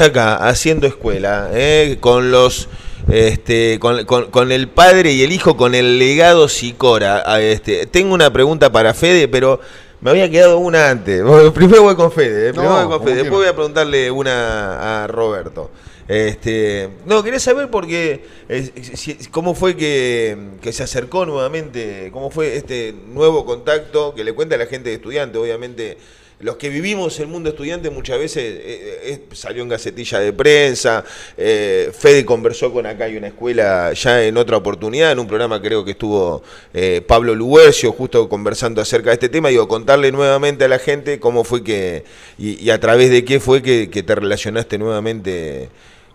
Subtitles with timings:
[0.00, 1.98] acá haciendo escuela, ¿eh?
[2.00, 2.68] con los
[3.12, 7.22] este, con, con- con el padre y el hijo, con el legado Sicora.
[7.24, 9.60] Ah, Este, tengo una pregunta para Fede, pero
[10.00, 11.22] me había quedado una antes.
[11.54, 12.52] Primero voy con Fede, ¿eh?
[12.52, 15.70] Primero voy con como Fede, después voy a preguntarle una a Roberto.
[16.08, 22.32] Este, no, quería saber porque eh, si- cómo fue que, que se acercó nuevamente, cómo
[22.32, 25.98] fue este nuevo contacto que le cuenta a la gente de estudiante, obviamente
[26.40, 31.04] los que vivimos el mundo estudiante muchas veces eh, eh, salió en gacetilla de prensa,
[31.38, 35.62] eh, Fede conversó con acá hay una escuela ya en otra oportunidad, en un programa
[35.62, 36.42] creo que estuvo
[36.74, 41.20] eh, Pablo Luercio justo conversando acerca de este tema, digo, contarle nuevamente a la gente
[41.20, 42.04] cómo fue que,
[42.36, 45.68] y, a través de qué fue que, te relacionaste nuevamente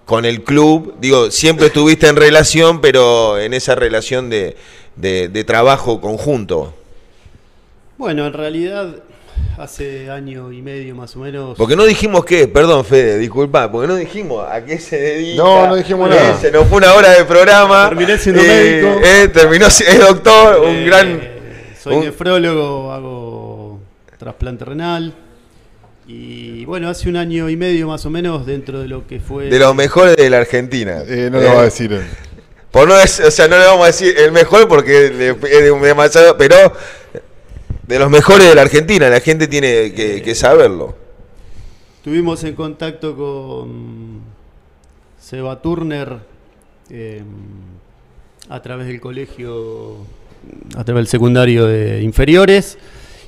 [0.05, 4.55] con el club, digo, siempre estuviste en relación, pero en esa relación de-
[4.95, 6.73] de trabajo conjunto.
[7.97, 8.95] Bueno, en realidad
[9.57, 11.57] hace año y medio más o menos.
[11.57, 15.43] Porque no dijimos qué, perdón Fede, disculpa, porque no dijimos a qué se dedica.
[15.43, 16.37] No, no dijimos Eh, nada.
[16.39, 17.89] Se nos fue una hora de programa.
[17.89, 19.01] Terminé siendo Eh, médico.
[19.03, 21.21] eh, terminó si- es doctor, un Eh, gran...
[21.81, 23.79] Soy un- nefrólogo, hago
[24.17, 25.13] trasplante renal.
[26.07, 29.45] Y bueno, hace un año y medio más o menos dentro de lo que fue.
[29.45, 31.03] De los mejores de la Argentina.
[31.07, 31.91] Eh, no Eh, lo va a decir.
[31.93, 32.03] él.
[32.71, 35.79] Por no es- o sea, no le vamos a decir el mejor porque es de-
[35.79, 36.55] demasiado, pero
[37.89, 40.95] de los mejores de la Argentina, la gente tiene que, saberlo.
[41.97, 44.21] Estuvimos en contacto con
[45.19, 46.19] Seba Turner
[46.91, 47.23] eh,
[48.47, 50.05] a través del colegio,
[50.75, 52.77] a través del secundario de inferiores.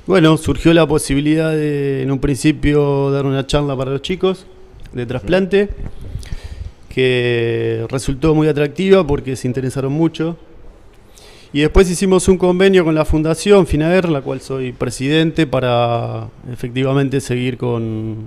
[0.06, 4.46] Bueno, surgió la posibilidad de, en un principio, dar una charla para los chicos
[4.92, 5.70] de trasplante,
[6.88, 10.38] que resultó muy atractiva porque se interesaron mucho.
[11.52, 17.20] Y después hicimos un convenio con la Fundación Finaer, la cual soy presidente, para efectivamente
[17.20, 18.26] seguir con,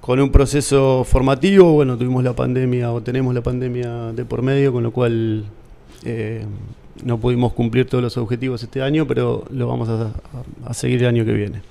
[0.00, 1.72] con un proceso formativo.
[1.72, 5.44] Bueno, tuvimos la pandemia o tenemos la pandemia de por medio, con lo cual
[6.04, 6.44] eh,
[7.02, 10.10] no pudimos cumplir todos los objetivos este año, pero lo vamos a,
[10.68, 11.62] a- seguir el año que viene.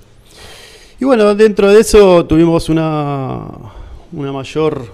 [1.00, 3.46] Y bueno, dentro de eso tuvimos una,
[4.12, 4.86] una mayor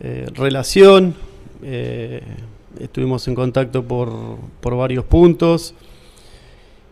[0.00, 1.14] eh, relación.
[1.62, 2.22] eh,
[2.80, 4.10] estuvimos en contacto por,
[4.60, 5.74] por varios puntos.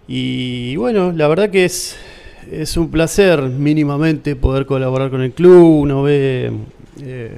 [0.07, 1.97] Y bueno, la verdad que es,
[2.51, 5.81] es un placer mínimamente poder colaborar con el club.
[5.83, 6.53] Uno ve
[7.01, 7.37] eh,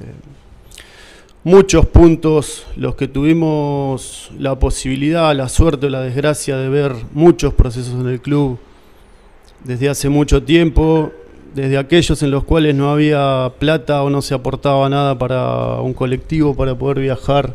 [1.43, 7.53] muchos puntos, los que tuvimos la posibilidad, la suerte o la desgracia de ver muchos
[7.53, 8.59] procesos en el club
[9.63, 11.11] desde hace mucho tiempo,
[11.55, 15.93] desde aquellos en los cuales no había plata o no se aportaba nada para un
[15.93, 17.53] colectivo para poder viajar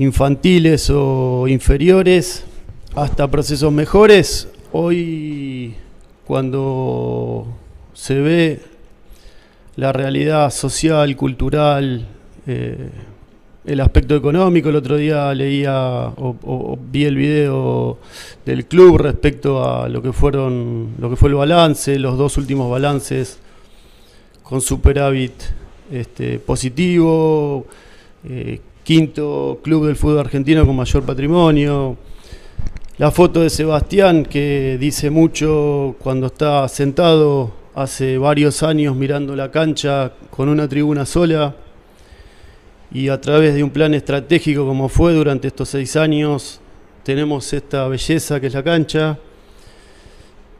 [0.00, 2.42] infantiles o inferiores
[2.94, 4.48] hasta procesos mejores.
[4.72, 5.74] Hoy,
[6.26, 7.46] cuando
[7.92, 8.60] se ve
[9.76, 12.06] la realidad social, cultural,
[12.46, 12.88] eh,
[13.66, 17.98] el aspecto económico, el otro día leía o, vi el video
[18.46, 22.70] del club respecto a lo que fueron, lo que fue el balance, los dos últimos
[22.70, 23.38] balances
[24.42, 25.34] con superávit
[25.92, 27.66] este, positivo,
[28.24, 28.60] eh,
[28.90, 31.96] quinto club del fútbol argentino con mayor patrimonio.
[32.98, 39.48] La foto de Sebastián que dice mucho cuando está sentado hace varios años mirando la
[39.48, 41.54] cancha con una tribuna sola
[42.90, 46.60] y a través de un plan estratégico como fue durante estos seis años
[47.04, 49.16] tenemos esta belleza que es la cancha.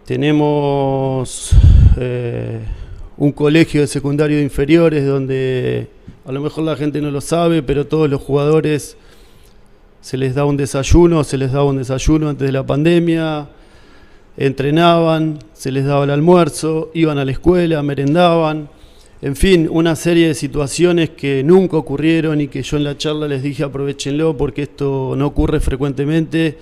[0.07, 1.51] Tenemos
[1.99, 2.61] eh,
[3.17, 7.63] un colegio de secundario de inferiores donde a lo mejor la gente no lo sabe,
[7.63, 8.97] pero todos los jugadores
[10.01, 13.49] se les da un desayuno, se les daba un desayuno antes de la pandemia,
[14.37, 18.69] entrenaban, se les daba el almuerzo, iban a la escuela, merendaban,
[19.23, 23.29] en fin, una serie de situaciones que nunca ocurrieron y que yo en la charla
[23.29, 26.57] les dije aprovechenlo porque esto no ocurre frecuentemente,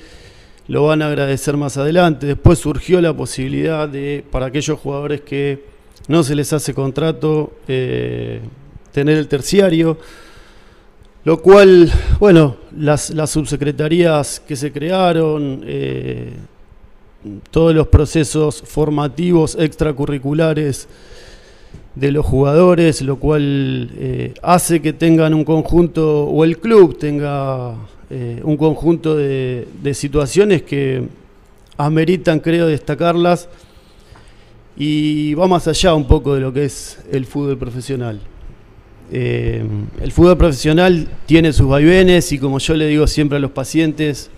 [0.67, 2.27] lo van a agradecer más adelante.
[2.27, 5.63] Después surgió la posibilidad de, para aquellos jugadores que
[6.09, 8.41] no se les hace contrato, eh,
[8.93, 9.99] tener el terciario.
[11.25, 16.33] Lo cual, bueno, las, las subsecretarías que se crearon, eh,
[17.51, 20.89] todos los procesos formativos extracurriculares
[21.95, 27.75] de los jugadores, lo cual eh, hace que tengan un conjunto, o el club tenga
[28.09, 31.03] eh, un conjunto de, de situaciones que
[31.77, 33.49] ameritan, creo, destacarlas
[34.77, 38.21] y va más allá un poco de lo que es el fútbol profesional.
[39.11, 39.65] Eh,
[40.01, 44.31] el fútbol profesional tiene sus vaivenes y como yo le digo siempre a los pacientes,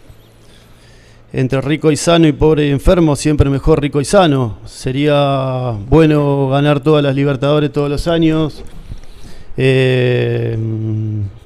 [1.32, 4.58] entre rico y sano y pobre y enfermo, siempre mejor rico y sano.
[4.66, 8.62] Sería bueno ganar todas las Libertadores todos los años,
[9.56, 10.56] eh,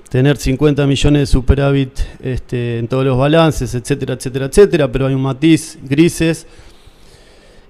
[0.08, 1.90] tener 50 millones de superávit
[2.22, 6.46] este, en todos los balances, etcétera, etcétera, etcétera, pero hay un matiz grises.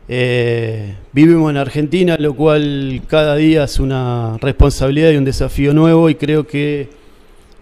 [0.07, 6.11] Eh, vivimos en Argentina, lo cual cada día es una responsabilidad y un desafío nuevo
[6.11, 6.89] y creo que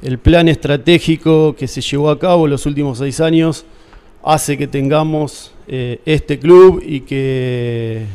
[0.03, 3.65] el plan estratégico que se llevó a cabo los últimos seis años
[4.25, 8.07] hace que tengamos eh, este club y que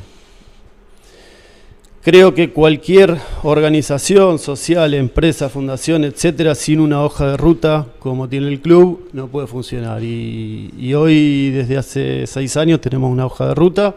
[2.02, 8.50] creo que cualquier organización social, empresa, fundación, etcétera, sin una hoja de ruta como tiene
[8.50, 10.04] el club, no puede funcionar.
[10.04, 13.96] Y, hoy, desde hace seis años, tenemos una hoja de ruta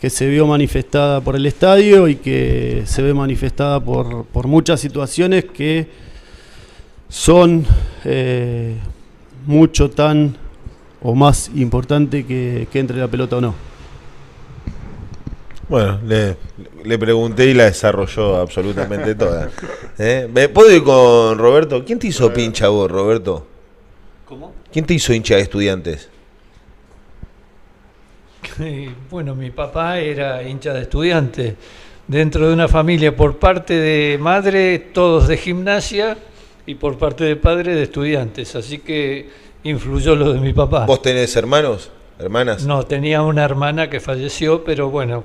[0.00, 4.80] que se vio manifestada por el estadio y que se ve manifestada por, por muchas
[4.80, 5.88] situaciones que
[7.08, 7.66] son
[8.04, 8.76] eh,
[9.46, 10.36] mucho tan
[11.02, 13.54] o más importante que, entre la pelota o no?
[15.68, 19.50] Bueno, le, pregunté y la desarrolló absolutamente toda.
[19.98, 20.48] ¿Eh?
[20.52, 21.84] ¿Puedo ir con Roberto?
[21.84, 23.46] ¿Quién te hizo pincha vos, Roberto?
[24.26, 24.54] ¿Cómo?
[24.72, 26.08] ¿Quién te hizo hincha de estudiantes?
[29.10, 31.54] Bueno, mi papá era hincha de estudiantes.
[32.06, 36.16] Dentro de una familia, por parte de madre, todos de gimnasia,
[36.68, 38.54] y por parte de padre, de estudiantes.
[38.54, 39.28] Así que
[39.64, 40.84] influyó lo de mi papá.
[40.84, 41.90] ¿Vos tenés hermanos?
[42.18, 42.64] ¿Hermanas?
[42.64, 45.24] No, tenía una hermana que falleció, pero bueno,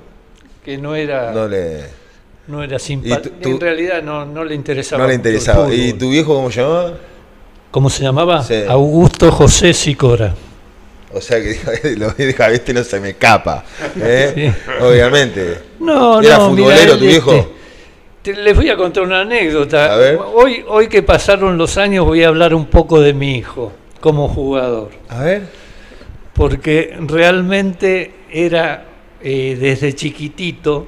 [0.64, 1.32] que no era...
[1.32, 2.04] No le...
[2.46, 3.34] No era simpático.
[3.42, 5.02] En realidad no, no, le interesaba.
[5.02, 5.72] No le interesaba.
[5.72, 6.92] ¿Y tu viejo cómo se llamaba?
[7.70, 8.44] ¿Cómo se llamaba?
[8.68, 10.34] Augusto José Sicora.
[11.14, 13.64] O sea que lo deja, este no se me capa.
[14.00, 14.52] ¿eh?
[14.80, 15.58] Obviamente.
[15.80, 17.54] No, ¿Era no, futbolero tu viejo?
[18.16, 19.96] Este, les voy a contar una anécdota.
[20.34, 24.28] Hoy, hoy que pasaron los años voy a hablar un poco de mi hijo como
[24.28, 24.90] jugador.
[25.08, 25.42] A ver.
[26.32, 28.86] Porque realmente era
[29.22, 30.86] eh, desde chiquitito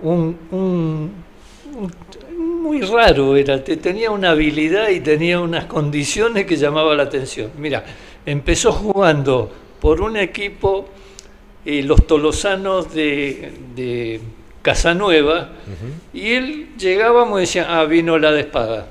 [0.00, 1.10] un,
[2.66, 7.50] muy raro era, tenía una habilidad y tenía unas condiciones que llamaban la atención.
[7.58, 7.84] Mira,
[8.26, 9.50] empezó jugando
[9.80, 10.88] por un equipo,
[11.64, 14.20] eh, los tolosanos de,
[14.62, 15.50] Casanueva,
[16.12, 18.88] y él llegábamos y decía, ah, vino la de espada.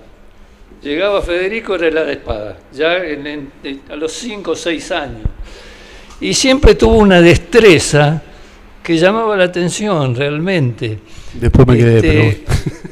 [0.82, 2.94] Llegaba Federico, era la de espada, ya
[3.90, 5.28] a los 5 o 6 años.
[6.22, 8.22] Y siempre tuvo una destreza
[8.82, 11.00] que llamaba la atención realmente.
[11.34, 12.46] Después me quedé, este,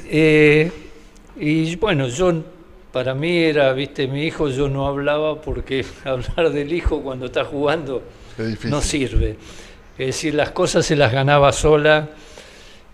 [0.09, 0.71] eh,
[1.37, 2.33] y bueno, yo
[2.93, 7.43] para mí era, viste, mi hijo, yo no hablaba porque hablar del hijo cuando está
[7.43, 8.03] jugando
[8.65, 9.35] no sirve.
[9.97, 12.11] Es decir, las cosas se las ganaba sola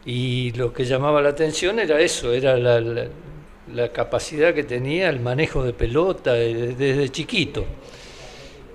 [0.05, 2.79] y lo que llamaba la atención era eso, era la,
[3.73, 7.65] la capacidad que tenía, el manejo de pelota eh, desde chiquito.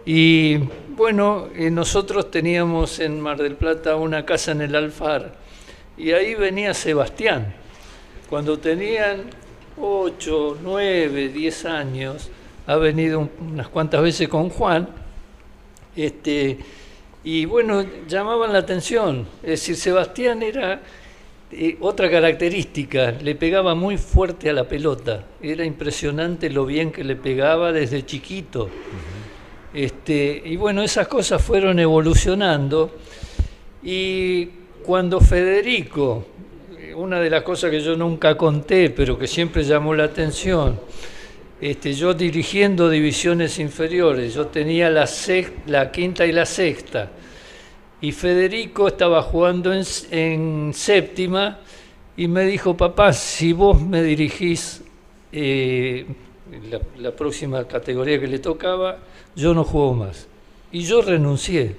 [0.05, 0.59] Y
[0.91, 5.33] bueno, eh, nosotros teníamos en Mar del Plata una casa en el Alfar
[5.97, 7.55] y ahí venía Sebastián.
[8.29, 9.44] Cuando tenían
[9.81, 12.31] 8, 9, 10 años,
[12.67, 14.89] ha venido unas cuantas veces con Juan,
[15.97, 16.59] este,
[17.23, 19.27] y bueno, llamaban la atención.
[19.43, 20.81] Es decir, Sebastián era
[21.81, 25.25] otra característica, le pegaba muy fuerte a la pelota.
[25.41, 28.69] Era impresionante lo bien que le pegaba desde chiquito.
[29.73, 32.97] este, y bueno, esas cosas fueron evolucionando.
[33.83, 34.47] Y
[34.85, 36.27] cuando Federico,
[36.95, 40.79] una de las cosas que yo nunca conté, pero que siempre llamó la atención,
[41.61, 45.09] este, yo dirigiendo divisiones inferiores, yo tenía la,
[45.67, 47.11] la quinta y la sexta
[48.05, 51.59] y Federico estaba jugando en, séptima
[52.19, 54.83] y me dijo, papá, si vos me dirigís
[55.33, 56.05] eh,
[56.99, 58.99] la, próxima categoría que le tocaba,
[59.35, 60.27] yo no juego más.
[60.71, 61.77] Y yo renuncié.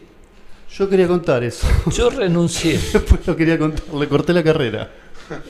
[0.72, 1.68] Yo quería contar eso.
[1.96, 2.72] Yo renuncié.
[2.94, 4.92] Después lo quería contar, le corté la carrera.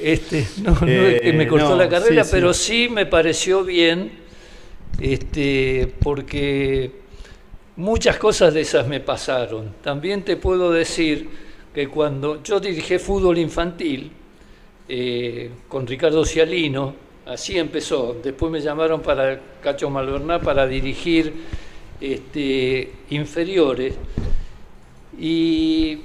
[0.01, 2.87] Este, no, es que me cortó la carrera, pero sí.
[2.89, 4.11] me pareció bien,
[4.99, 7.05] este, porque
[7.77, 9.73] Muchas cosas de esas me pasaron.
[9.83, 11.27] También te puedo decir
[11.73, 14.13] que cuando yo dirigí fútbol infantil
[14.87, 18.15] eh, con Ricardo Cialino, así empezó.
[18.23, 21.33] Después me llamaron para Cacho Malverná para dirigir
[21.99, 23.95] este, inferiores.
[25.19, 25.99] Y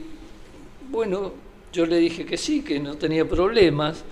[0.90, 1.32] bueno,
[1.72, 4.04] yo le dije que sí, que no tenía problemas.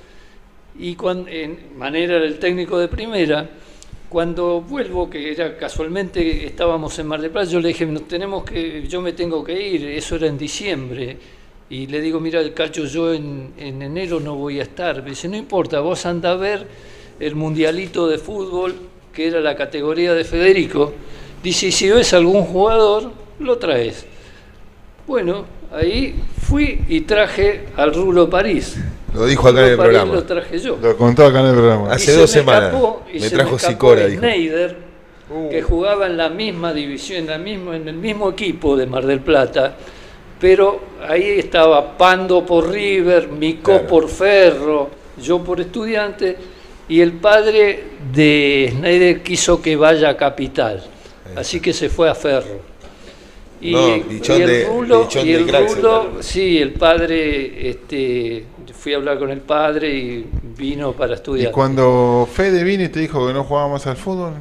[0.79, 0.97] Y
[1.29, 3.49] en manera del técnico de primera,
[4.09, 8.87] cuando vuelvo, que era casualmente estábamos en Mar del Plata, yo le dije, tenemos que,
[8.87, 11.17] yo me tengo que ir, eso era en diciembre.
[11.71, 15.03] Y le digo, mira, el cacho, yo en, enero no voy a estar.
[15.03, 16.67] Me dice, no importa, vos anda a ver
[17.21, 18.75] el mundialito de fútbol,
[19.13, 20.95] que era la categoría de Federico.
[21.43, 24.07] Dice, si ves algún jugador, lo traes.
[25.07, 28.77] Bueno, ahí fui y traje al Rulo París.
[29.15, 30.15] Lo dijo acá en el programa.
[30.15, 30.79] Lo traje yo.
[30.81, 31.93] Lo contó acá en el programa.
[31.93, 32.75] Hace dos semanas.
[33.13, 34.21] me trajo Sicora, dijo.
[34.21, 34.77] Schneider,
[35.31, 35.49] uh.
[35.51, 39.07] que jugaba en la misma división, en, la misma, en el mismo equipo de Mar
[39.07, 39.77] del Plata,
[40.39, 46.37] pero ahí estaba Pando por River, Micó por Ferro, yo por estudiante,
[46.89, 50.85] y el padre de Schneider quiso que vaya a Capital,
[51.35, 52.78] así que se fue a Ferro.
[53.61, 59.41] Y, el rulo, y el rulo sí, el padre, este, fui a hablar con el
[59.41, 61.51] padre y vino para estudiar.
[61.51, 64.35] ¿Y cuando Fede vino y te dijo que no jugábamos al fútbol?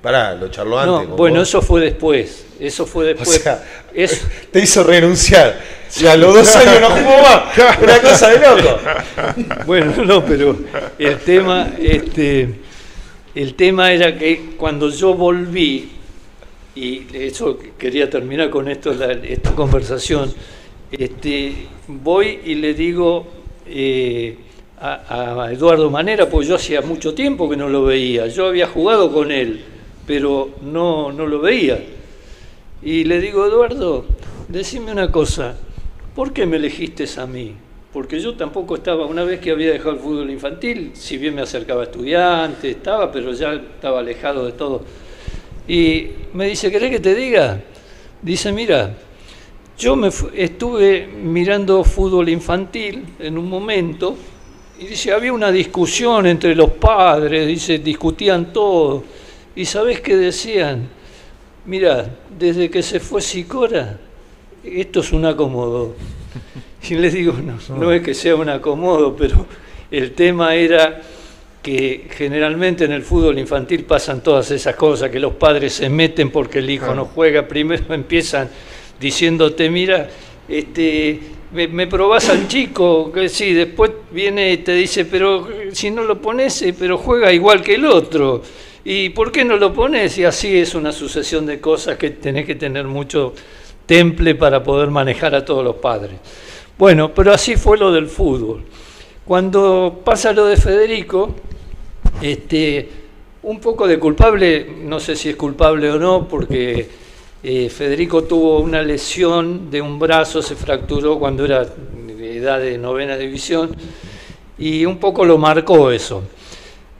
[0.00, 1.08] Pará, lo charló antes.
[1.16, 2.44] bueno, eso fue después.
[2.60, 3.42] Eso fue después.
[4.50, 5.58] te hizo renunciar.
[5.96, 7.78] Ya a los dos años no jugó más.
[7.82, 8.80] Una cosa de loco.
[9.66, 10.56] Bueno, no, pero
[10.98, 12.54] el tema, este,
[13.34, 15.90] el tema era que cuando yo volví,
[16.74, 20.32] y eso quería terminar con esto, esta conversación,
[20.90, 21.54] este,
[21.86, 23.26] voy y le digo
[23.66, 24.36] eh,
[24.80, 29.12] a, Eduardo Manera, pues yo hacía mucho tiempo que no lo veía, yo había jugado
[29.12, 29.64] con él,
[30.06, 31.82] pero no, no lo veía.
[32.82, 34.04] Y le digo, Eduardo,
[34.48, 35.56] decime una cosa,
[36.14, 37.54] ¿por qué me elegiste a mí?
[37.92, 41.42] Porque yo tampoco estaba, una vez que había dejado el fútbol infantil, si bien me
[41.42, 44.82] acercaba a estudiantes, estaba, pero ya estaba alejado de todo
[45.66, 47.60] y me dice, ¿querés que te diga?
[48.20, 48.96] Dice, mira,
[49.78, 54.16] yo me estuve mirando fútbol infantil en un momento
[54.78, 59.04] y dice, había una discusión entre los padres, dice, discutían todo.
[59.56, 60.88] ¿Y sabés qué decían?
[61.66, 63.98] Mira, desde que se fue Sicora,
[64.62, 65.94] esto es un acomodo.
[66.86, 69.46] Y les digo, no, no es que sea un acomodo, pero
[69.90, 71.00] el tema era
[71.64, 76.30] que generalmente en el fútbol infantil pasan todas esas cosas, que los padres se meten
[76.30, 78.50] porque el hijo no juega, primero empiezan
[79.00, 80.10] diciéndote, mira,
[80.46, 81.20] este,
[81.52, 86.20] me, probás al chico, que sí, después viene y te dice, pero si no lo
[86.20, 88.42] pones, eh, pero juega igual que el otro.
[88.84, 90.18] ¿Y por qué no lo pones?
[90.18, 93.32] Y así es una sucesión de cosas que tenés que tener mucho
[93.86, 96.16] temple para poder manejar a todos los padres.
[96.76, 98.64] Bueno, pero así fue lo del fútbol.
[99.26, 101.34] Cuando pasa lo de Federico,
[102.20, 102.86] este,
[103.44, 106.86] un poco de culpable, no sé si es culpable o no, porque
[107.42, 112.76] eh, Federico tuvo una lesión de un brazo, se fracturó cuando era de edad de
[112.76, 113.74] novena división,
[114.58, 116.22] y un poco lo marcó eso.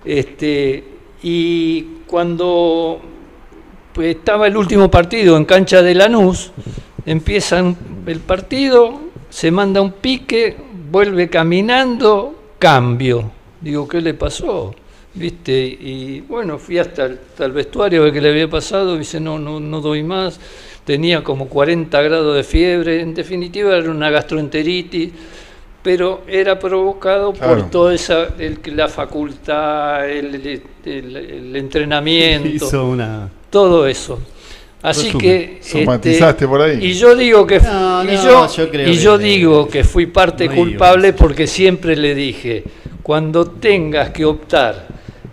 [0.03, 0.83] Este,
[1.23, 3.01] y cuando
[3.93, 6.53] pues, estaba el último partido en cancha de Lanús,
[7.05, 7.59] empieza
[8.07, 10.57] el partido, se manda un pique,
[10.95, 13.29] vuelve caminando, cambio.
[13.61, 14.73] Digo, ¿qué le pasó?
[15.13, 15.53] ¿viste?
[15.53, 19.59] Y bueno, fui hasta el, vestuario a ver qué le había pasado, dice, no, no,
[19.59, 20.39] no doy más,
[20.85, 25.11] tenía como 40 grados de fiebre, en definitiva era una gastroenteritis,
[25.83, 28.29] pero era provocado por toda esa,
[28.67, 30.63] la facultad, el,
[31.57, 32.69] entrenamiento,
[33.51, 34.21] todo eso.
[34.85, 36.79] Así que este, por ahí.
[36.79, 38.47] y yo digo que y yo,
[38.87, 42.63] y yo digo que fui parte culpable porque siempre le dije
[43.03, 44.87] cuando tengas que optar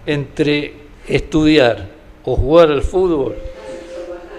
[0.06, 0.74] entre
[1.06, 1.86] estudiar
[2.24, 3.36] o jugar al fútbol,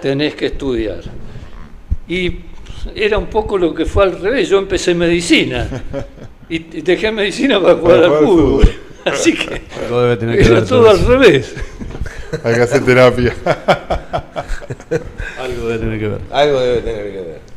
[0.01, 1.01] tenés que estudiar.
[2.07, 2.39] Y
[2.95, 4.49] era un poco lo que fue al revés.
[4.49, 5.67] Yo empecé medicina
[6.49, 8.69] y dejé medicina para jugar al fútbol.
[9.05, 9.61] Así que
[10.39, 11.53] era todo al revés.
[12.43, 13.35] Hay que hacer terapia.
[15.39, 16.21] Algo debe tener que ver.
[16.31, 17.53] Algo debe tener que ver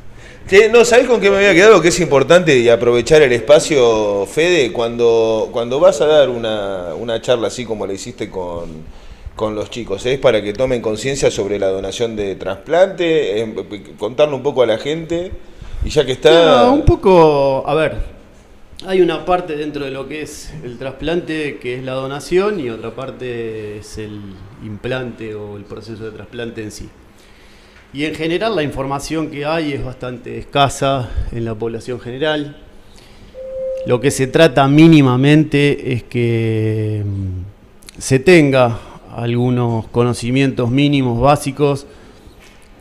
[0.73, 1.80] no, ¿sabés con qué me había quedado?
[1.80, 7.49] Que es importante y aprovechar el espacio, Fede, cuando, cuando vas a dar una, charla
[7.49, 8.85] así como la hiciste con,
[9.54, 13.54] los chicos, es para que tomen conciencia sobre la donación de trasplante,
[13.99, 15.33] contarle un poco a la gente,
[15.85, 16.71] y ya que está...
[16.71, 18.16] un poco, a ver,
[18.85, 22.68] hay una parte dentro de lo que es el trasplante que es la donación y
[22.68, 24.21] otra parte es el
[24.64, 26.88] implante o el proceso de trasplante en sí.
[27.92, 32.56] Y en general la información que hay es bastante escasa en la población general.
[33.87, 38.78] Lo que se trata mínimamente es que mm, se tenga
[39.14, 41.87] algunos conocimientos mínimos básicos,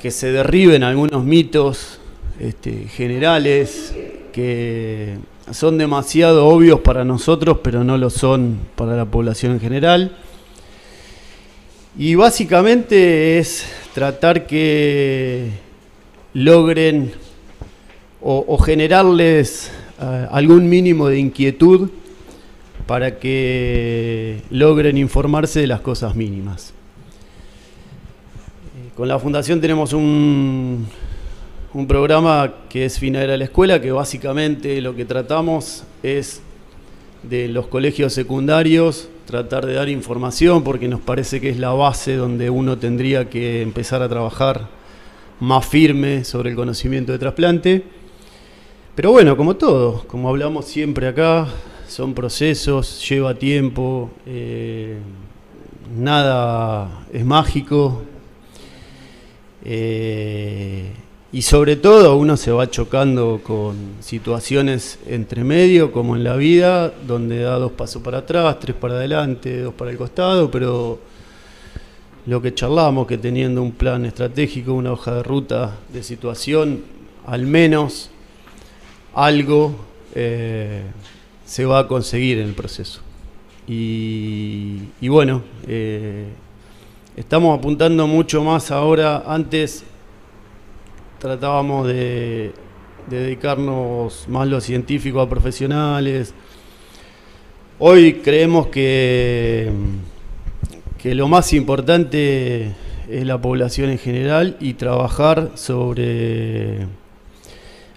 [0.01, 1.99] que se derriben algunos mitos
[2.39, 3.95] este, generales
[4.33, 5.17] que
[5.51, 10.17] son demasiado obvios para nosotros, pero no lo son para la población en general.
[11.97, 15.51] Y básicamente es tratar que
[16.33, 17.13] logren
[18.21, 19.71] o, generarles
[20.01, 21.91] eh, algún mínimo de inquietud
[22.87, 26.73] para que logren informarse de las cosas mínimas.
[28.77, 30.87] Eh, con la fundación tenemos un,
[31.75, 36.41] un programa que es Finadera de la Escuela, que básicamente lo que tratamos es
[37.23, 42.15] de los colegios secundarios, tratar de dar información porque nos parece que es la base
[42.15, 44.69] donde uno tendría que empezar a trabajar
[45.41, 47.83] más firme sobre el conocimiento de trasplante.
[48.95, 51.45] Pero bueno, como todo, como hablamos siempre acá,
[51.89, 54.95] son procesos, lleva tiempo, eh,
[55.93, 58.01] nada es mágico.
[59.65, 60.89] Eh,
[61.35, 66.93] y sobre todo uno se va chocando con situaciones entre medio, como en la vida,
[67.05, 70.97] donde da dos pasos para atrás, tres para adelante, dos para el costado, pero
[72.25, 76.85] lo que charlamos, que teniendo un plan estratégico, una hoja de ruta de situación,
[77.27, 78.09] al menos
[79.13, 79.75] algo
[80.13, 80.83] eh,
[81.45, 83.01] se va a conseguir en el proceso.
[83.67, 86.29] Y, bueno, eh,
[87.17, 89.83] estamos apuntando mucho más ahora, antes
[91.25, 92.51] tratábamos de,
[93.09, 96.35] dedicarnos más los científicos a profesionales.
[97.79, 99.71] Hoy creemos que,
[100.99, 102.75] que lo más importante
[103.09, 106.85] es la población en general y trabajar sobre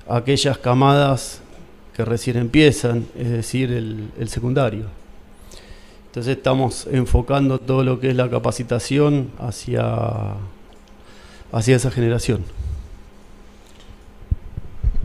[0.08, 1.42] aquellas camadas
[1.94, 4.86] que recién empiezan, es decir, el, el secundario.
[6.06, 9.84] Entonces estamos enfocando todo lo que es la capacitación hacia,
[11.52, 12.42] hacia esa generación.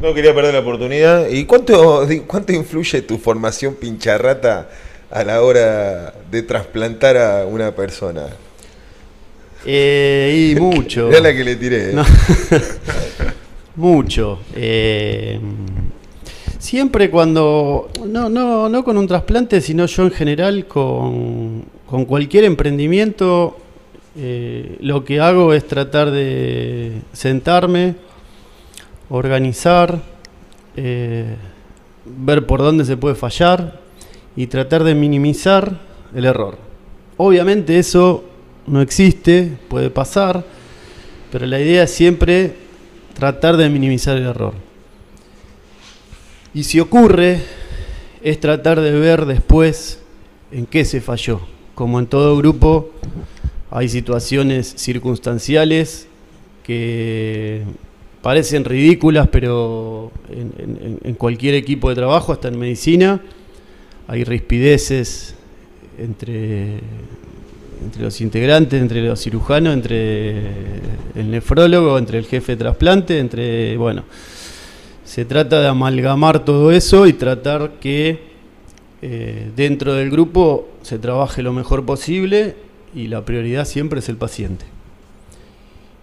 [0.03, 1.29] No quería perder la oportunidad.
[1.29, 4.67] ¿Y cuánto, cuánto influye tu formación pincharrata
[5.09, 8.25] a la hora de trasplantar a una persona?
[9.65, 11.09] Eh, y mucho.
[11.09, 11.91] Es la que le tiré.
[11.91, 11.95] ¿eh?
[13.77, 14.39] mucho.
[14.53, 15.39] Eh,
[16.59, 17.89] siempre cuando.
[18.05, 23.57] No, no, no con un trasplante, sino yo en general con, con cualquier emprendimiento.
[24.81, 27.95] lo que hago es tratar de sentarme
[29.15, 30.01] organizar,
[30.75, 31.35] eh,
[32.03, 33.79] ver por dónde se puede fallar
[34.35, 35.79] y tratar de minimizar
[36.15, 36.57] el error.
[37.17, 38.23] Obviamente eso
[38.65, 40.43] no existe, puede pasar,
[41.31, 42.55] pero la idea es siempre
[43.13, 44.55] tratar de minimizar el error.
[46.55, 47.39] Y si ocurre,
[48.23, 49.99] es tratar de ver después
[50.51, 51.39] en qué se falló.
[51.75, 52.89] Como en todo grupo,
[53.69, 56.07] hay situaciones circunstanciales
[56.63, 57.63] que
[58.23, 63.21] parecen ridículas, pero en, cualquier equipo de trabajo, hasta en medicina,
[64.07, 65.35] hay rispideces
[65.99, 66.79] entre,
[67.83, 70.39] entre los integrantes, entre los cirujanos, entre
[71.15, 74.05] el nefrólogo, entre el jefe de trasplante, entre, bueno,
[75.03, 78.19] se trata de amalgamar todo eso y tratar que
[79.01, 82.55] eh, dentro del grupo se trabaje lo mejor posible
[82.95, 84.72] y la prioridad siempre es el paciente.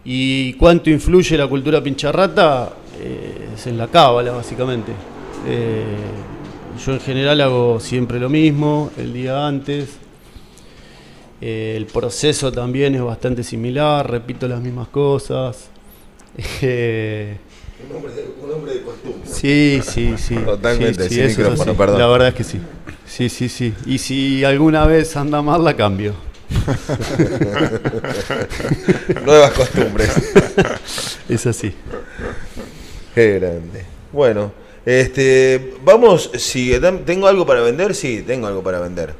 [0.04, 2.72] ¿Y cuánto influye la cultura pincharrata?
[3.00, 4.92] Eh, es en la cábala, básicamente.
[5.46, 5.84] Eh,
[6.84, 9.98] yo en general hago siempre lo mismo, el día antes.
[11.40, 15.70] Eh, el proceso también es bastante similar, repito las mismas cosas.
[16.62, 18.12] un, hombre
[18.74, 19.20] de, costumbre.
[19.24, 20.36] Sí, sí, sí.
[20.36, 21.42] Totalmente, sí,
[21.76, 21.98] perdón.
[21.98, 22.60] La verdad es que sí.
[23.06, 23.74] Sí, sí, sí.
[23.86, 26.29] Y si alguna vez anda mal, la cambio.
[29.24, 30.10] Nuevas costumbres.
[31.28, 31.74] Es así.
[33.14, 33.84] Qué grande.
[34.12, 34.52] Bueno,
[34.84, 36.72] este, vamos, si
[37.04, 39.14] tengo algo para vender, sí, tengo algo para vender.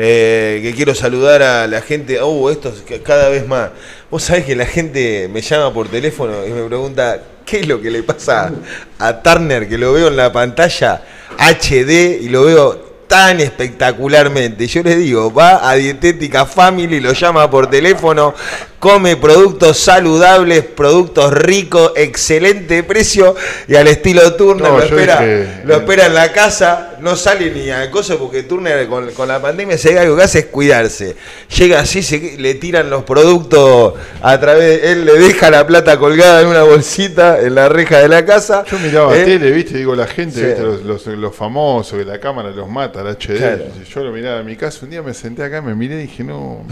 [0.00, 2.22] Eh, que quiero saludar a la gente.
[2.22, 3.70] Uh, esto es cada vez más.
[4.10, 7.80] Vos sabés que la gente me llama por teléfono y me pregunta qué es lo
[7.80, 8.52] que le pasa
[8.98, 11.02] a Turner, que lo veo en la pantalla
[11.38, 14.66] HD y lo veo tan espectacularmente.
[14.68, 18.34] Yo les digo, va a Dietética Family, lo llama por teléfono,
[18.78, 23.34] come productos saludables, productos ricos, excelente precio
[23.66, 25.20] y al estilo Turner lo, espera,
[25.64, 29.76] lo espera en la casa, no sale ni a cosa porque Turner con, la pandemia
[29.76, 31.16] se algo que hace es cuidarse.
[31.56, 36.42] Llega así, se, le tiran los productos a través, él le deja la plata colgada
[36.42, 38.64] en una bolsita en la reja de la casa.
[38.70, 39.24] Yo miraba ¿eh?
[39.24, 43.84] tele, viste, digo la gente, Los, los, famosos, que la cámara los mata, la HD.
[43.92, 46.22] Yo lo miraba en mi casa, un día me senté acá, me miré y dije,
[46.22, 46.64] no,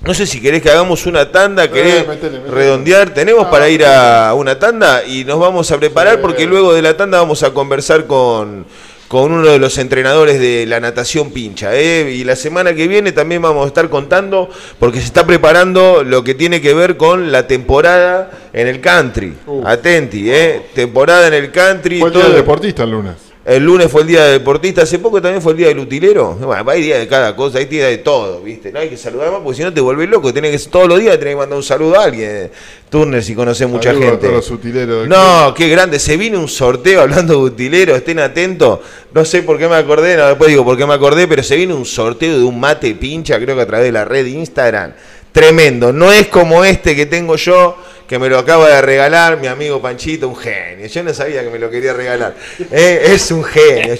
[0.04, 2.06] no sé si querés que hagamos una tanda, querés
[2.50, 3.14] redondear.
[3.14, 6.98] Tenemos para ir a una tanda y nos vamos a preparar porque luego de la
[6.98, 8.66] tanda vamos a conversar con,
[9.08, 11.74] con uno de los entrenadores de la natación pincha.
[11.74, 12.12] ¿eh?
[12.12, 16.22] Y la semana que viene también vamos a estar contando porque se está preparando lo
[16.24, 19.38] que tiene que ver con la temporada en el country.
[19.64, 20.64] Atenti, ¿eh?
[20.74, 22.02] temporada en el country.
[22.02, 23.33] El día deportista el lunes.
[23.46, 26.34] El lunes fue el día del deportista, hace poco también fue el día del utilero.
[26.36, 28.72] Bueno, hay día de cada cosa, hay día de todo, ¿viste?
[28.72, 30.32] No hay que saludar más porque si no te vuelves loco.
[30.32, 32.50] Tienes que, todos los días tenés que mandar un saludo a alguien.
[32.90, 34.08] Turner, si conoces mucha gente.
[34.08, 35.10] A todos los utileros.
[35.10, 36.00] No, qué grande.
[36.00, 38.80] Se vino un sorteo hablando de utileros, estén atentos.
[39.14, 41.58] No sé por qué me acordé, no, después digo por qué me acordé, pero se
[41.58, 44.30] vino un sorteo de un mate pincha, creo que a través de la red de
[44.30, 44.94] Instagram.
[45.34, 45.92] Tremendo.
[45.92, 47.76] No es como este que tengo yo
[48.14, 50.86] que me lo acaba de regalar mi amigo Panchito, un genio.
[50.86, 52.36] Yo no sabía que me lo quería regalar.
[52.72, 53.96] Eh, es un genio.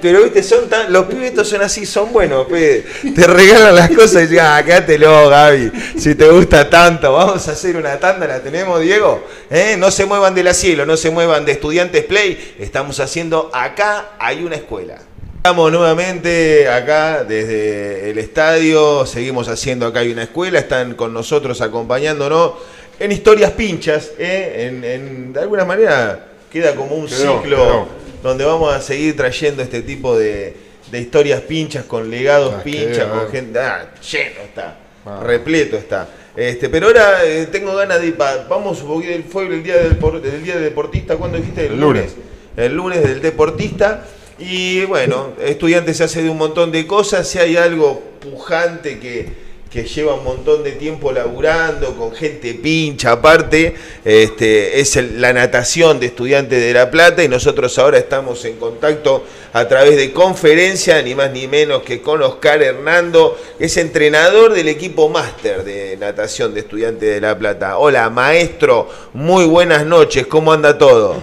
[0.00, 2.46] pero viste, son tan, los pibes son así, son buenos.
[2.48, 5.70] Te regalan las cosas y dices, ah, quédatelo, Gaby.
[5.98, 9.22] Si te gusta tanto, vamos a hacer una tanda, la tenemos, Diego.
[9.50, 12.54] Eh, no se muevan del asilo, no se muevan de estudiantes play.
[12.58, 14.96] Estamos haciendo acá, hay una escuela.
[15.36, 21.60] Estamos nuevamente acá desde el estadio, seguimos haciendo acá hay una escuela, están con nosotros
[21.60, 22.52] acompañándonos
[23.00, 24.82] en historias pinchas, ¿eh?
[24.84, 27.88] en, de alguna manera queda como un ciclo
[28.22, 30.54] donde vamos a seguir trayendo este tipo de,
[30.92, 33.58] historias pinchas con legados ah, pinchas, con gente.
[33.58, 35.22] Ah, lleno está, ah.
[35.24, 36.08] repleto está.
[36.36, 38.84] Este, pero ahora eh, tengo ganas de ir vamos,
[39.30, 41.66] fue el día del, día del deportista, ¿cuándo dijiste?
[41.66, 42.14] El, lunes.
[42.56, 44.04] El lunes del deportista.
[44.38, 49.49] Y bueno, estudiante se hace de un montón de cosas, si hay algo pujante que,
[49.70, 53.72] que lleva un montón de tiempo laburando, con gente pincha aparte,
[54.04, 59.24] este, es la natación de estudiantes de La Plata y nosotros ahora estamos en contacto
[59.52, 64.54] a través de conferencia, ni más ni menos que con Oscar Hernando, que es entrenador
[64.54, 67.78] del equipo máster de natación de estudiantes de La Plata.
[67.78, 71.22] Hola, maestro, muy buenas noches, ¿cómo anda todo?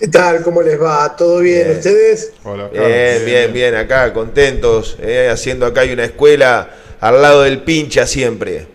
[0.00, 0.42] ¿Qué tal?
[0.42, 1.14] ¿Cómo les va?
[1.14, 1.76] ¿Todo bien?
[1.76, 2.32] ¿Ustedes?
[2.42, 7.62] Hola, bien, bien, bien, acá contentos, eh, haciendo acá hay una escuela al lado del
[7.62, 8.66] pincha siempre.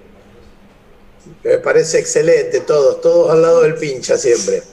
[1.44, 4.64] Me parece excelente, todos, todos al lado del pincha siempre.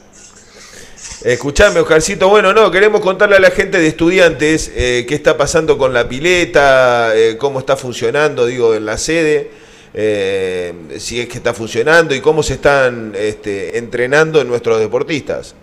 [1.23, 2.29] Escuchame, Oscarcito.
[2.29, 6.09] Bueno, no, queremos contarle a la gente de estudiantes eh, qué está pasando con la
[6.09, 9.51] pileta, eh, cómo está funcionando, digo, en la sede,
[9.95, 15.55] eh, si es que está funcionando y cómo se están este, entrenando nuestros deportistas.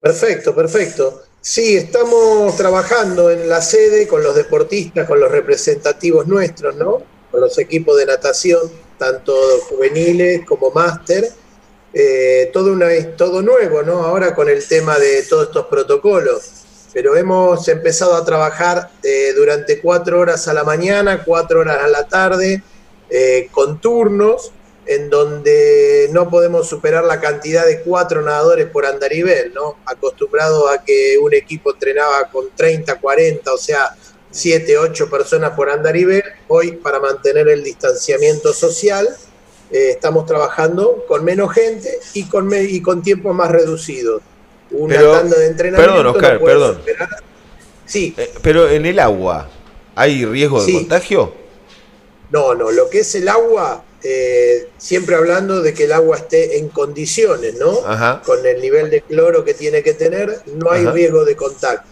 [0.00, 1.22] Perfecto, perfecto.
[1.44, 7.02] Sí, estamos trabajando en la sede con los deportistas, con los representativos nuestros, ¿no?
[7.32, 8.60] Con los equipos de natación,
[8.96, 9.34] tanto
[9.68, 11.28] juveniles como máster.
[11.92, 14.04] Eh, todo, una, todo nuevo, ¿no?
[14.04, 16.48] Ahora con el tema de todos estos protocolos.
[16.92, 21.88] Pero hemos empezado a trabajar eh, durante cuatro horas a la mañana, cuatro horas a
[21.88, 22.62] la tarde,
[23.10, 24.52] eh, con turnos
[24.86, 29.76] en donde no podemos superar la cantidad de cuatro nadadores por andarivel, ¿no?
[29.86, 33.96] Acostumbrado a que un equipo entrenaba con 30, 40, o sea,
[34.30, 39.08] 7, 8 personas por andarivel, hoy para mantener el distanciamiento social
[39.70, 44.22] eh, estamos trabajando con menos gente y con, y con tiempos más reducidos.
[44.70, 46.78] Una tanda de entrenamiento perdón, Oscar, perdón.
[47.86, 48.14] Sí.
[48.16, 49.48] Eh, pero en el agua,
[49.94, 51.32] ¿hay riesgo de contagio?
[52.30, 56.58] No, no, lo que es el agua eh, siempre hablando de que el agua esté
[56.58, 57.80] en condiciones, ¿no?
[58.24, 61.88] Con el nivel de cloro que tiene que tener, no hay riesgo de contacto,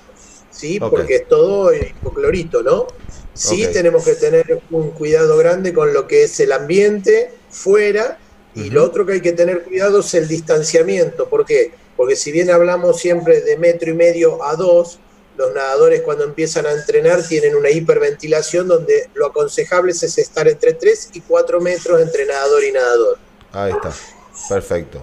[0.51, 0.81] ¿sí?
[0.81, 2.87] Porque es todo hipoclorito, ¿no?
[3.33, 8.19] Sí tenemos que tener un cuidado grande con lo que es el ambiente fuera
[8.55, 11.29] y lo otro que hay que tener cuidado es el distanciamiento.
[11.29, 11.73] ¿Por qué?
[11.97, 14.99] Porque si bien hablamos siempre de metro y medio a dos,
[15.41, 20.75] los nadadores cuando empiezan a entrenar tienen una hiperventilación donde lo aconsejable es estar entre
[20.75, 23.19] 3 y 4 metros entre nadador y nadador.
[23.53, 23.91] Ahí está,
[24.49, 25.03] perfecto.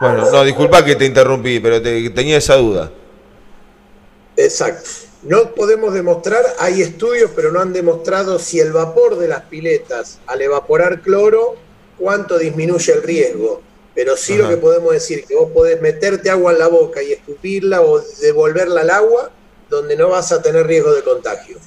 [0.00, 2.92] Bueno, no, disculpa que te interrumpí, pero tenía esa duda.
[4.36, 4.88] Exacto.
[5.22, 10.20] No podemos demostrar, hay estudios, pero no han demostrado si el vapor de las piletas,
[10.26, 11.56] al evaporar cloro,
[11.98, 13.62] cuánto disminuye el riesgo,
[13.96, 17.12] pero sí lo que podemos decir, que vos podés meterte agua en la boca y
[17.12, 19.32] escupirla o devolverla al agua
[19.68, 21.58] donde no vas a tener riesgo de contagio.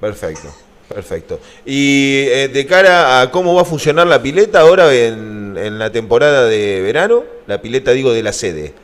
[0.00, 0.54] Perfecto,
[0.88, 1.40] perfecto.
[1.64, 5.90] Y eh, de cara a cómo va a funcionar la pileta ahora en, en la
[5.90, 8.74] temporada de verano, la pileta digo de la sede.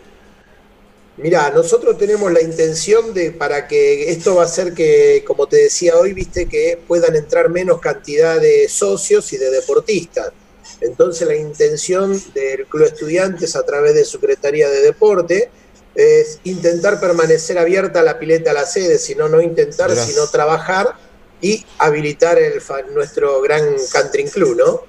[1.18, 5.56] Mira, nosotros tenemos la intención de, para que esto va a ser que, como te
[5.56, 10.32] decía hoy, viste, que puedan entrar menos cantidad de socios y de deportistas.
[10.80, 15.50] Entonces la intención del Club Estudiantes a través de Secretaría de Deporte
[15.94, 20.94] es intentar permanecer abierta la pileta a la sede, sino no intentar, sino trabajar
[21.40, 22.62] y habilitar el,
[22.94, 24.80] nuestro gran country club, ¿no?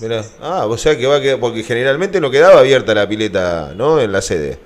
[0.00, 0.24] Mirá.
[0.40, 4.00] Ah, o sea que va a quedar, porque generalmente no quedaba abierta la pileta, ¿no?
[4.00, 4.58] En la sede.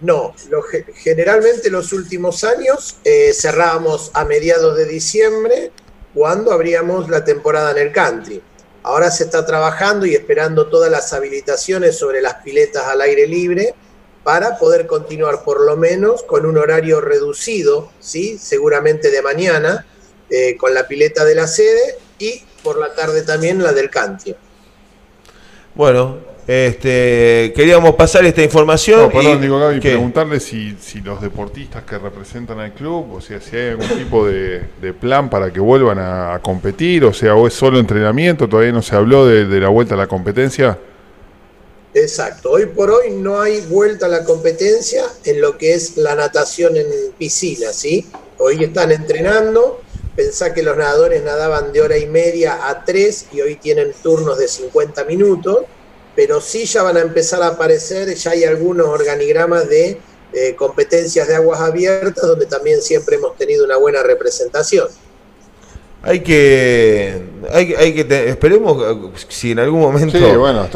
[0.00, 0.62] No, lo,
[0.94, 5.72] generalmente los últimos años eh, cerrábamos a mediados de diciembre
[6.12, 8.42] cuando abríamos la temporada en el country.
[8.82, 13.74] Ahora se está trabajando y esperando todas las habilitaciones sobre las piletas al aire libre
[14.24, 18.38] para poder continuar por lo menos con un horario reducido, ¿sí?
[18.38, 19.86] seguramente de mañana,
[20.30, 24.34] eh, con la pileta de la sede y por la tarde también la del country.
[25.74, 29.00] Bueno, este, queríamos pasar esta información.
[29.00, 33.40] No, perdón, digo Gaby, preguntarle si, si, los deportistas que representan al club, o sea,
[33.40, 34.62] si hay algún tipo de,
[35.00, 38.94] plan para que vuelvan a, competir, o sea, o es solo entrenamiento, todavía no se
[38.94, 40.78] habló de, la vuelta a la competencia.
[41.94, 46.14] Exacto, hoy por hoy no hay vuelta a la competencia en lo que es la
[46.14, 48.06] natación en piscina, ¿sí?
[48.38, 49.80] Hoy están entrenando,
[50.16, 54.38] pensá que los nadadores nadaban de hora y media a tres y hoy tienen turnos
[54.38, 55.66] de 50 minutos
[56.14, 59.98] pero sí ya van a empezar a aparecer, ya hay algunos organigramas de
[60.32, 64.88] eh, competencias de aguas abiertas donde también siempre hemos tenido una buena representación.
[66.06, 68.76] Hay que, hay, que esperemos
[69.28, 70.18] si en algún momento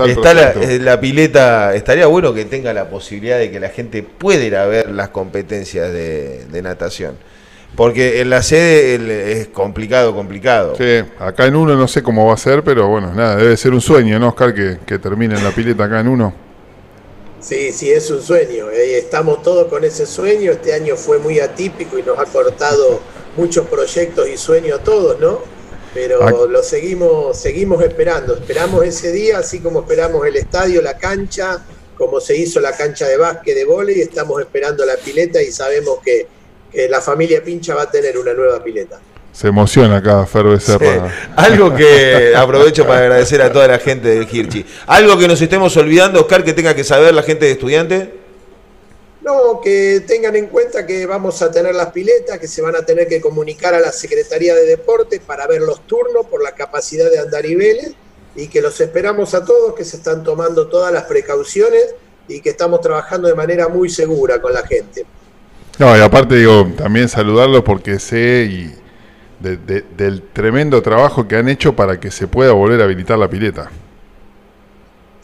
[0.06, 4.42] está, eh, la, pileta, estaría bueno que tenga la posibilidad de que la gente pueda
[4.42, 7.16] ir a ver las competencias de natación.
[7.76, 10.74] Porque en la sede es complicado, complicado.
[10.76, 13.72] Sí, acá en uno no sé cómo va a ser, pero bueno, nada, debe ser
[13.72, 14.54] un sueño, ¿no, Oscar?
[14.54, 16.34] Que, que termine en la pileta acá en uno.
[17.40, 18.70] Sí, sí, es un sueño.
[18.70, 20.50] Eh, estamos todos con ese sueño.
[20.50, 23.00] Este año fue muy atípico y nos ha cortado
[23.36, 25.40] muchos proyectos y sueños a todos, ¿no?
[25.94, 28.34] Pero lo seguimos, seguimos esperando.
[28.34, 31.64] Esperamos ese día, así como esperamos el estadio, la cancha,
[31.96, 35.98] como se hizo la cancha de básquet, de vóley, estamos esperando la pileta y sabemos
[36.04, 36.26] que
[36.70, 38.98] que la familia Pincha va a tener una nueva pileta.
[39.32, 41.12] Se emociona acá Fer Becerra.
[41.36, 44.64] Algo que aprovecho para agradecer a toda la gente de Hirchi.
[44.86, 48.08] Algo que nos estemos olvidando, Oscar, que tenga que saber la gente de estudiantes.
[49.28, 52.86] No, que tengan en cuenta que vamos a tener las piletas, que se van a
[52.86, 57.10] tener que comunicar a la Secretaría de Deportes para ver los turnos por la capacidad
[57.10, 57.92] de andar y Vélez
[58.34, 61.94] y que los esperamos a todos, que se están tomando todas las precauciones
[62.26, 65.04] y que estamos trabajando de manera muy segura con la gente.
[65.78, 68.74] No, y aparte digo, también saludarlos porque sé y
[69.40, 73.70] del tremendo trabajo que han hecho para que se pueda volver a habilitar la pileta.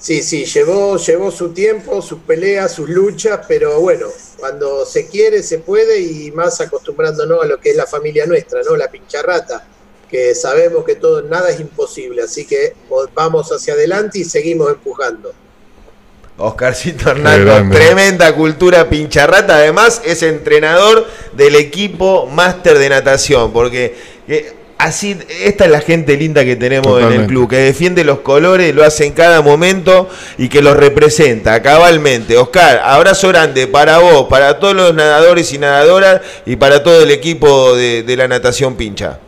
[0.05, 5.43] Sí, sí, llevó, llevó su tiempo, sus peleas, sus luchas, pero bueno, cuando se quiere,
[5.43, 8.77] se puede y más acostumbrándonos a lo que es la familia nuestra, ¿no?
[8.77, 9.67] La pincharrata,
[10.11, 12.75] que sabemos que todo, nada es imposible, así que
[13.15, 15.33] vamos hacia adelante y seguimos empujando.
[16.37, 19.57] Oscarcito Hernández, tremenda cultura pincharrata.
[19.57, 23.97] Además, es entrenador del equipo máster de natación, porque
[24.29, 24.53] eh,
[24.85, 28.75] así, esta es la gente linda que tenemos en el club, que defiende los colores,
[28.75, 32.37] lo hace en cada momento y que los representa cabalmente.
[32.37, 37.11] Oscar, abrazo grande para vos, para todos los nadadores y nadadoras y para todo el
[37.11, 39.19] equipo de la natación pincha.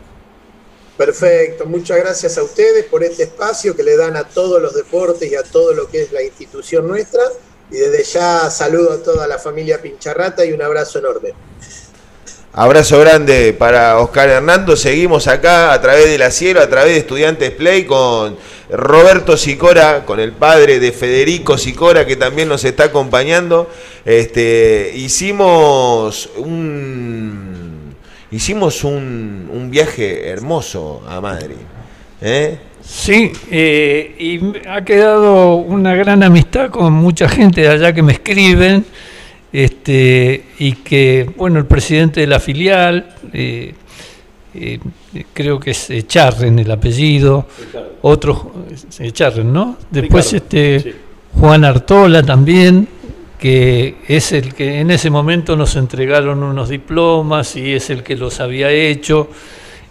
[0.97, 5.31] Perfecto, muchas gracias a ustedes por este espacio que le dan a todos los deportes
[5.31, 7.21] y a todo lo que es la institución nuestra.
[7.69, 11.33] Y desde ya saludo a toda la familia Pincharrata y un abrazo enorme.
[12.59, 14.75] Abrazo grande para Oscar Hernando.
[14.75, 18.35] Seguimos acá a través de la cielo, a través de Estudiantes Play con
[18.71, 23.69] Roberto Sicora, con el padre de Federico Sicora que también nos está acompañando.
[24.03, 27.95] Este, hicimos un
[28.31, 31.57] hicimos un, un viaje hermoso a Madrid.
[32.21, 32.57] ¿eh?
[32.81, 38.13] Sí, eh, y ha quedado una gran amistad con mucha gente de allá que me
[38.13, 38.83] escriben,
[39.51, 43.73] este, y que, bueno, el presidente de la filial, eh,
[45.33, 47.47] creo que es Echarren el apellido,
[48.01, 48.39] otros,
[48.99, 49.77] Echarren, ¿no?
[49.91, 50.95] Después este
[51.39, 52.87] Juan Artola también,
[53.37, 58.15] que es el que en ese momento nos entregaron unos diplomas y es el que
[58.15, 59.29] los había hecho.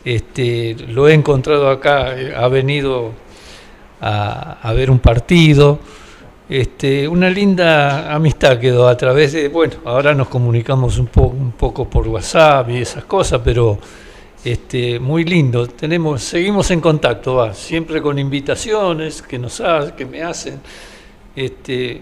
[0.04, 3.12] Este, lo he encontrado acá, ha venido
[4.00, 5.78] a, ver un partido.
[6.48, 11.50] Este, una linda amistad quedó a través de, bueno, ahora nos comunicamos un, poco un
[11.52, 13.76] poco por WhatsApp y esas cosas, pero
[14.44, 15.66] este, muy lindo.
[15.66, 19.60] Tenemos, seguimos en contacto, va, siempre con invitaciones que nos
[19.96, 20.60] que me hacen.
[21.34, 22.00] Este,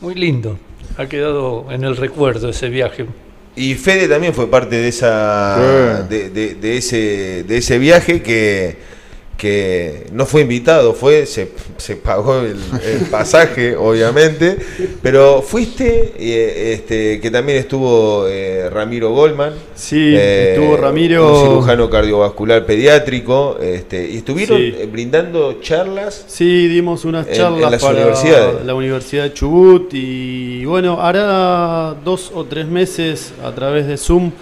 [0.00, 0.58] muy lindo.
[0.98, 3.06] Ha quedado en el recuerdo ese viaje.
[3.54, 8.95] Y Fede también fue parte de esa de ese de ese viaje que
[9.36, 12.56] que no fue invitado, fue se, se pagó el,
[13.10, 14.56] pasaje, obviamente,
[15.02, 19.52] pero fuiste, eh, este, que también estuvo eh, Ramiro Goldman.
[19.74, 21.34] Sí, eh, estuvo Ramiro.
[21.34, 26.24] Un cirujano cardiovascular pediátrico, este, y estuvieron brindando charlas.
[26.26, 32.66] Sí, dimos unas charlas para la Universidad de Chubut, y bueno, hará dos o tres
[32.66, 34.32] meses a través de Zoom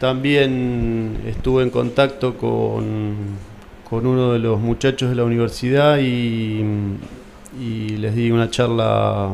[0.00, 3.14] también estuve en contacto con
[3.94, 6.64] con uno de los muchachos de la universidad y,
[7.96, 9.32] les di una charla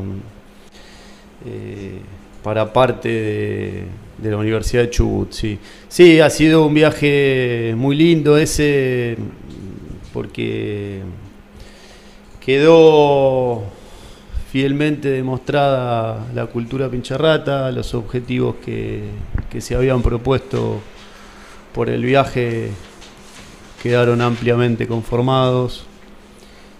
[1.43, 1.99] eh,
[2.43, 3.09] para parte
[4.19, 5.31] de, la Universidad de Chubut.
[5.31, 5.57] Sí.
[5.87, 9.17] sí, ha sido un viaje muy lindo ese
[10.13, 10.99] porque
[12.39, 13.63] quedó
[14.51, 19.05] fielmente demostrada la cultura pincharrata, los objetivos que,
[19.49, 20.79] que se habían propuesto
[21.73, 22.69] por el viaje
[23.81, 25.85] quedaron ampliamente conformados.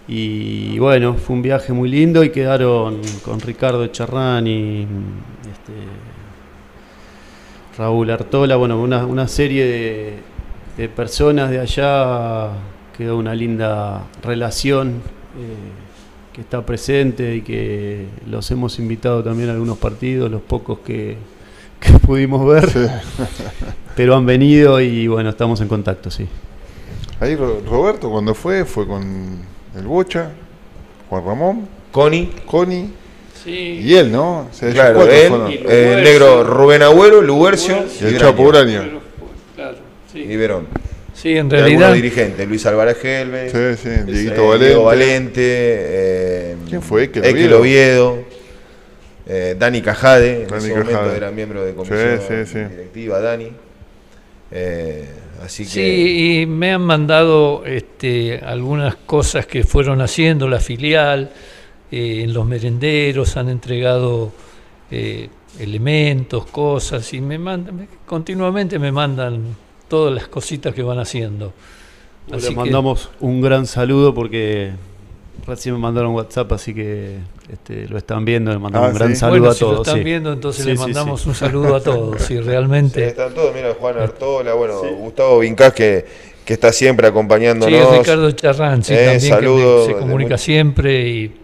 [0.08, 5.72] Y bueno, fue un viaje muy lindo y quedaron con Ricardo Charrán y este,
[7.78, 10.20] Raúl Artola, bueno, una, una serie
[10.76, 12.50] de, personas de allá,
[12.96, 14.88] quedó una linda relación
[15.38, 20.80] eh, que está presente y que los hemos invitado también a algunos partidos, los pocos
[20.80, 21.16] que,
[22.06, 22.68] pudimos ver,
[23.96, 26.26] pero han venido y bueno, estamos en contacto, sí.
[27.22, 29.38] Ahí Roberto cuando fue, fue con
[29.76, 30.32] el Bocha,
[31.08, 32.90] Juan Ramón, Connie, Connie
[33.46, 34.48] y él, ¿no?
[34.72, 38.88] claro, él, el negro Rubén Agüero, Luguercio y el Chapo Uraña.
[40.12, 40.66] Y Verón.
[41.14, 41.94] Sí, en realidad.
[41.94, 44.74] dirigentes, Luis Álvarez Gelbe, sí, sí, Dieguito Valente.
[44.74, 47.04] Valente eh, ¿Quién fue?
[47.04, 48.18] Ekel Oviedo.
[49.28, 52.18] Eh, Dani Cajade, en ese momento era miembro de comisión
[52.68, 53.52] directiva, Dani.
[54.50, 61.30] Eh, Sí, y me han mandado este, algunas cosas que fueron haciendo la filial,
[61.90, 64.32] eh, en los merenderos han entregado
[64.90, 65.28] eh,
[65.58, 69.56] elementos, cosas, y me mandan, continuamente me mandan
[69.88, 71.52] todas las cositas que van haciendo.
[72.30, 74.72] Les mandamos un gran saludo porque
[75.46, 77.18] Recién me mandaron WhatsApp, así que
[77.52, 78.52] este, lo están viendo.
[78.52, 79.58] Le mandamos ah, un gran saludo a todos.
[79.58, 82.22] Si lo están viendo, entonces les mandamos un saludo a todos.
[82.22, 83.08] Sí, realmente.
[83.08, 83.52] están todos.
[83.54, 86.06] Mira, Juan Artola, bueno, Gustavo Vincás, que,
[86.44, 87.88] que está siempre acompañándonos.
[87.90, 91.08] Sí, Ricardo Charrán, sí, eh, también que se comunica siempre.
[91.08, 91.34] y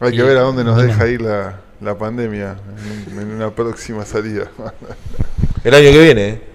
[0.00, 2.56] Hay que ver a dónde nos deja ir la, la pandemia
[3.10, 4.50] en, en una próxima salida.
[5.64, 6.51] El año que viene, ¿eh?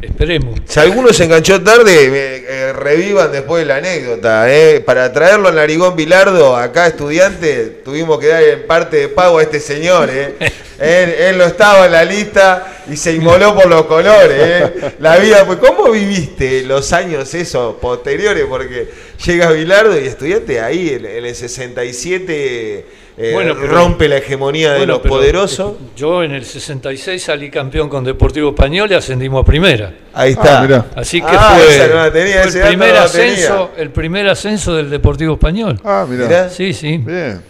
[0.00, 0.60] Esperemos.
[0.66, 4.52] Si alguno se enganchó tarde, eh, revivan después la anécdota.
[4.52, 4.80] Eh.
[4.80, 9.42] Para traerlo al Narigón Bilardo, acá estudiante, tuvimos que dar en parte de pago a
[9.42, 10.10] este señor.
[10.78, 14.38] Él, él, no estaba en la lista y se inmoló por los colores.
[14.38, 14.94] Eh.
[15.00, 18.44] La vida, pues, ¿cómo viviste los años esos posteriores?
[18.48, 18.88] Porque
[19.24, 24.84] llega Bilardo y estudiante ahí en, en el 67 eh, bueno, rompe la hegemonía de
[24.84, 25.76] los poderosos.
[25.96, 29.94] Yo en el 66 salí campeón con Deportivo Español y ascendimos a primera.
[30.12, 30.62] Ahí está.
[30.62, 35.80] Ah, Así que ah, fue, el, primer ascenso, el primer ascenso del Deportivo Español.
[35.82, 36.50] Ah, mira.
[36.50, 36.98] Sí, sí.
[36.98, 37.40] Bien.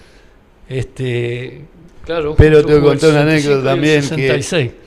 [0.68, 1.62] Este,
[2.06, 2.34] claro.
[2.38, 4.70] Pero te contar una anécdota también 66.
[4.70, 4.86] que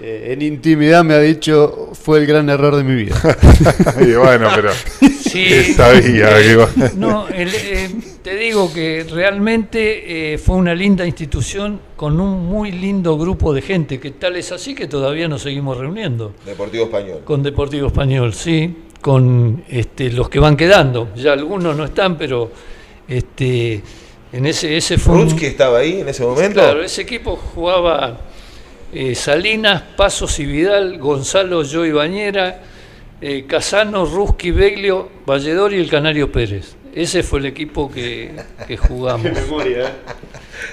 [0.00, 3.14] eh, en intimidad me ha dicho fue el gran error de mi vida.
[4.00, 4.70] y bueno, pero
[5.20, 6.30] sí, sabía
[6.96, 7.88] No, eh,
[8.22, 13.62] te digo que realmente eh, fue una linda institución con un muy lindo grupo de
[13.62, 16.34] gente, que tal es así que todavía nos seguimos reuniendo.
[16.44, 17.20] Deportivo Español.
[17.24, 21.10] Con Deportivo Español, sí, con este, los que van quedando.
[21.14, 22.50] Ya algunos no están, pero
[23.06, 23.80] este,
[24.34, 25.24] en ese, ese fue...
[25.42, 26.54] estaba ahí en ese momento.
[26.60, 28.18] Claro, ese equipo jugaba
[28.92, 32.60] eh, Salinas, Pasos y Vidal, Gonzalo Joy Bañera,
[33.20, 36.74] eh, Casano, Ruski, Beglio, Valledor y el Canario Pérez.
[36.94, 38.30] Ese fue el equipo que,
[38.78, 39.24] jugamos.
[39.32, 39.92] memoria, ¿eh?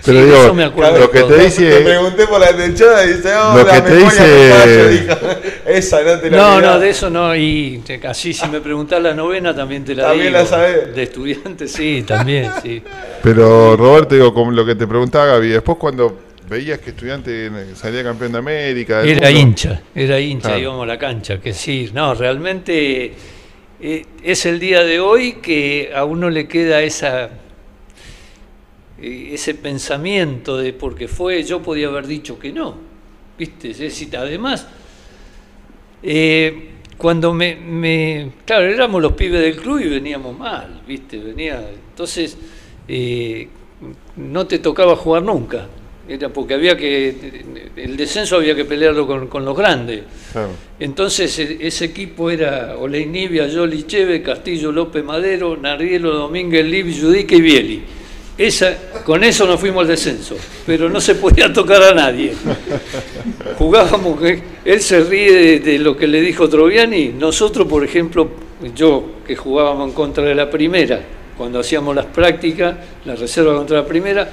[0.06, 1.70] Pero digo, me acuerdo lo que te dice.
[1.70, 5.18] Te pregunté por la techada y dice, oh, lo que te dice.
[5.66, 7.36] esa no te la No, no, de eso no.
[7.36, 10.96] Y así, si me preguntás la novena, también te la ¿También la sabés?
[10.96, 12.82] De estudiante, sí, también, sí.
[13.24, 18.04] Pero, Roberto, digo, como lo que te preguntaba Gaby, después cuando veías que estudiante salía
[18.04, 19.02] campeón de América.
[19.04, 23.14] Era hincha, era hincha, íbamos a la cancha, que sí, no, realmente
[23.82, 27.32] eh, es el día de hoy que a uno le queda esa,
[29.02, 32.76] eh, ese pensamiento de porque fue, yo podía haber dicho que no,
[33.38, 33.74] ¿viste?
[34.18, 34.68] además,
[36.04, 41.18] eh, cuando me, me, Claro, éramos los pibes del club y veníamos mal, ¿viste?
[41.18, 42.38] Venía, entonces,
[44.16, 45.68] no te tocaba jugar nunca
[46.08, 47.44] era porque había que
[47.76, 50.02] el descenso había que pelearlo con, los grandes.
[50.80, 57.36] Entonces e, ese equipo era Oleinibia, Yoli Cheve, Castillo López Madero, Narrielo Domínguez, Liv, Judica
[57.36, 57.84] y Bieli.
[58.38, 58.76] Esa,
[59.06, 60.36] con eso nos fuimos al descenso,
[60.66, 62.34] pero no se podía tocar a nadie.
[63.58, 64.20] Jugábamos,
[64.66, 68.30] él se ríe de, lo que le dijo Troviani, nosotros por ejemplo,
[68.76, 71.02] yo que jugábamos en contra de la primera,
[71.38, 72.76] cuando hacíamos las prácticas,
[73.06, 74.30] la reserva contra la primera,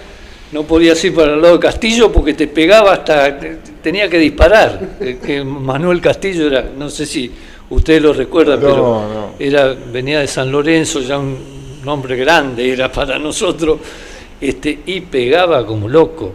[0.52, 3.38] no podías ir para el lado de Castillo porque te pegaba hasta,
[3.82, 4.96] tenía que disparar.
[5.00, 7.30] Eh, que Manuel Castillo era, no sé si
[7.70, 13.18] ustedes lo recuerdan, pero era venía de San Lorenzo, ya un, hombre grande era para
[13.18, 13.78] nosotros,
[14.40, 16.34] este, y pegaba como loco.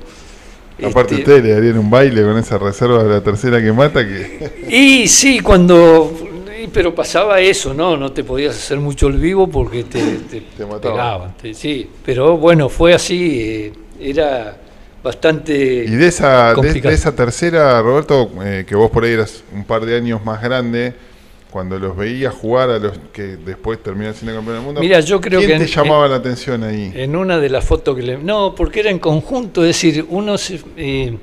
[0.84, 4.04] Aparte este, ustedes le darían un baile con esa reserva de la tercera que mata
[4.06, 4.66] que.
[4.70, 6.12] Y sí, cuando
[6.74, 7.98] pero pasaba eso, ¿no?
[7.98, 10.42] No te podías hacer mucho el vivo porque te, te,
[10.82, 11.36] pegaban.
[11.54, 13.42] sí, pero bueno, fue así.
[13.42, 13.74] Eh,
[14.04, 14.58] era
[15.04, 15.54] bastante.
[15.86, 19.86] Y de esa, de, esa tercera, Roberto, eh, que vos por ahí eras un par
[19.86, 20.94] de años más grande,
[21.52, 25.22] cuando los veías jugar a los que después terminaron siendo campeón del mundo, Mira, yo
[25.22, 26.92] creo ¿quién te llamaba la atención ahí?
[26.96, 28.18] En una de las fotos que le.
[28.18, 30.36] No, porque era en conjunto, es decir, uno
[30.78, 31.16] eh,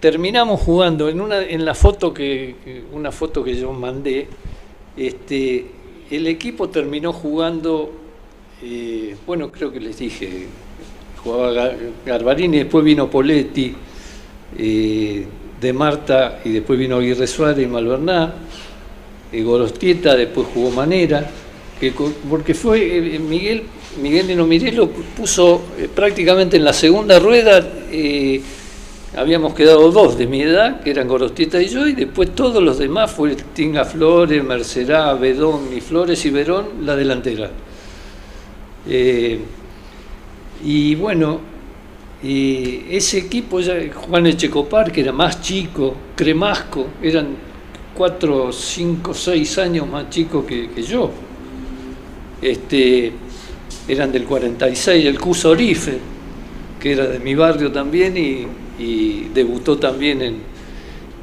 [0.00, 4.28] terminamos jugando en una en la foto que una foto que yo mandé
[4.96, 5.66] este
[6.10, 7.99] el equipo terminó jugando
[8.62, 10.46] eh, bueno, creo que les dije,
[11.22, 11.72] jugaba
[12.04, 13.74] Garbarini, después vino Poletti,
[14.58, 15.26] eh,
[15.60, 18.34] de Marta, y después vino Aguirre Suárez y Malverná,
[19.32, 21.30] eh, Gorostieta, después jugó Manera,
[22.28, 23.62] porque fue Miguel,
[24.02, 25.62] Miguel Nino Mirelo puso
[25.94, 27.66] prácticamente en la segunda rueda,
[29.16, 32.78] habíamos quedado dos de mi edad, que eran Gorostieta y yo, y después todos los
[32.78, 37.50] demás fue Tinga Flores, Mercerá, Bedón, y Flores y Verón, la delantera.
[38.88, 39.38] Eh,
[40.64, 41.40] y bueno,
[42.22, 47.28] ese equipo, ya, Juan Echecopar, que era más chico, Cremasco, eran
[47.94, 51.10] cuatro, cinco, seis años más chicos que, yo.
[52.42, 53.12] Este,
[53.88, 55.98] eran del 46, el Cuso Orife,
[56.78, 58.46] que era de mi barrio también y,
[59.34, 60.36] debutó también en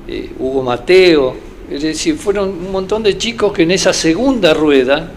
[0.08, 1.36] eh, Hugo Mateo.
[1.70, 5.12] Es decir, fueron un montón de chicos que en esa segunda rueda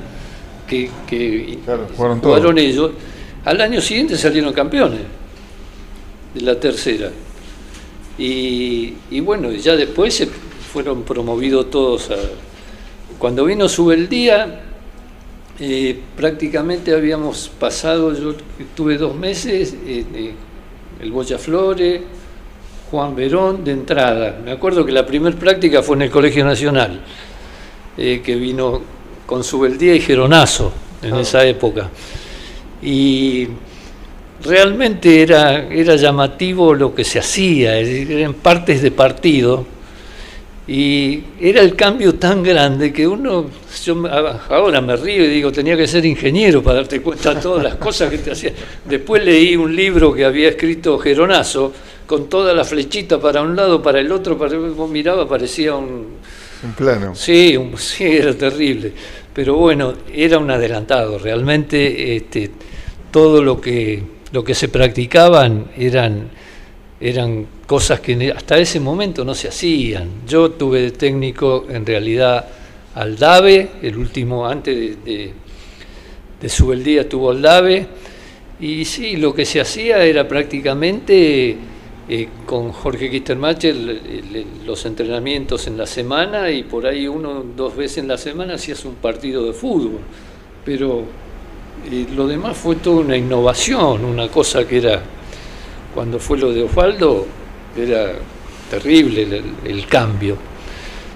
[0.70, 1.58] que,
[1.96, 2.92] jugaron, ellos,
[3.44, 5.00] al año siguiente salieron campeones
[6.34, 7.10] de la tercera.
[8.16, 12.16] Y, bueno, ya después se fueron promovidos todos a...
[13.18, 14.62] Cuando vino Subeldía,
[15.58, 18.34] eh, prácticamente habíamos pasado, yo
[18.74, 20.32] tuve dos meses, eh, eh,
[21.00, 22.00] el Boya Flores,
[22.90, 24.40] Juan Verón de entrada.
[24.42, 27.02] Me acuerdo que la primera práctica fue en el Colegio Nacional,
[27.96, 28.80] que vino
[29.30, 31.20] con Subeldía y Geronazo en ah.
[31.20, 31.88] esa época.
[32.82, 33.46] Y
[34.42, 39.64] realmente era, era llamativo lo que se hacía, eran partes de partido.
[40.66, 43.46] Y era el cambio tan grande que uno,
[43.84, 44.02] yo
[44.48, 47.76] ahora me río y digo, tenía que ser ingeniero para darte cuenta de todas las
[47.76, 48.52] cosas que te hacía.
[48.84, 51.72] Después leí un libro que había escrito Geronazo,
[52.04, 56.18] con toda la flechita para un lado, para el otro, para, vos miraba, parecía un...
[56.62, 57.14] Un plano.
[57.14, 58.92] Sí, sí, era terrible.
[59.34, 62.50] Pero bueno, era un adelantado, realmente este,
[63.10, 64.02] todo lo que,
[64.32, 66.30] lo que se practicaban eran,
[67.00, 70.26] eran cosas que hasta ese momento no se hacían.
[70.26, 72.48] Yo tuve de técnico en realidad
[72.94, 75.32] al DAVE, el último antes de, de,
[76.40, 77.86] de Subeldía tuvo al DAVE,
[78.60, 81.56] y sí, lo que se hacía era prácticamente
[82.12, 83.76] eh, con Jorge Kistermacher
[84.66, 88.84] los entrenamientos en la semana y por ahí uno, dos veces en la semana hacías
[88.84, 90.00] un partido de fútbol.
[90.64, 91.04] Pero
[91.88, 95.00] eh, lo demás fue toda una innovación, una cosa que era,
[95.94, 97.26] cuando fue lo de Osvaldo,
[97.76, 98.14] era
[98.68, 100.36] terrible el, cambio.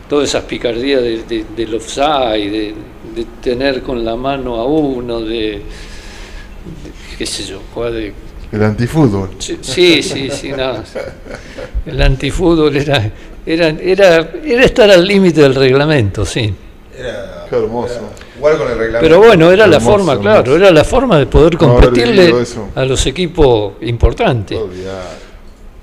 [0.08, 2.74] Todas esas picardías de, del offside, de,
[3.16, 5.60] de, tener con la mano a uno, de,
[7.18, 8.12] qué sé yo, de
[8.52, 9.30] el antifútbol.
[9.38, 9.58] Sí,
[10.02, 10.82] sí, sí, no.
[11.86, 13.10] El antifútbol era,
[13.44, 16.52] era, era, era estar al límite del reglamento, sí.
[16.96, 18.00] Era, hermoso.
[18.36, 19.00] igual con el reglamento.
[19.00, 22.32] Pero bueno, era la forma, claro, era la forma de poder competirle
[22.74, 24.58] a los equipos importantes.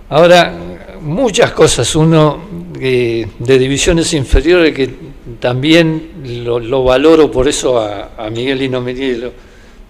[0.09, 0.53] Ahora,
[1.01, 2.41] muchas cosas, uno
[2.80, 4.89] eh, de divisiones inferiores que
[5.39, 6.12] también
[6.43, 9.32] lo, valoro por eso a, Miguel Inomenielo,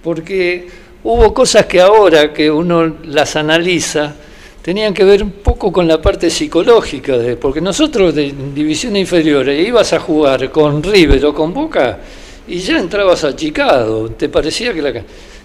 [0.03, 0.67] porque
[1.03, 4.15] hubo cosas que ahora que uno las analiza,
[4.61, 9.67] tenían que ver un poco con la parte psicológica, de, porque nosotros de divisiones inferiores
[9.67, 11.99] ibas a jugar con River o con Boca
[12.47, 14.93] y ya entrabas achicado, te parecía que la...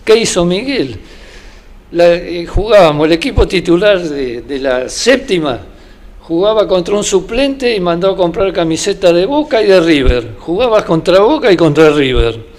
[0.05, 0.99] ¿Qué hizo Miguel?
[1.93, 5.59] Eh, jugábamos el equipo titular de, de, la séptima,
[6.21, 10.35] jugaba contra un suplente y mandó a comprar camiseta de Boca y de River.
[10.39, 12.56] Jugabas contra Boca y contra River.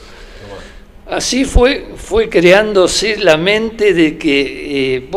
[1.10, 5.10] Así fue, fue creándose la mente de que eh,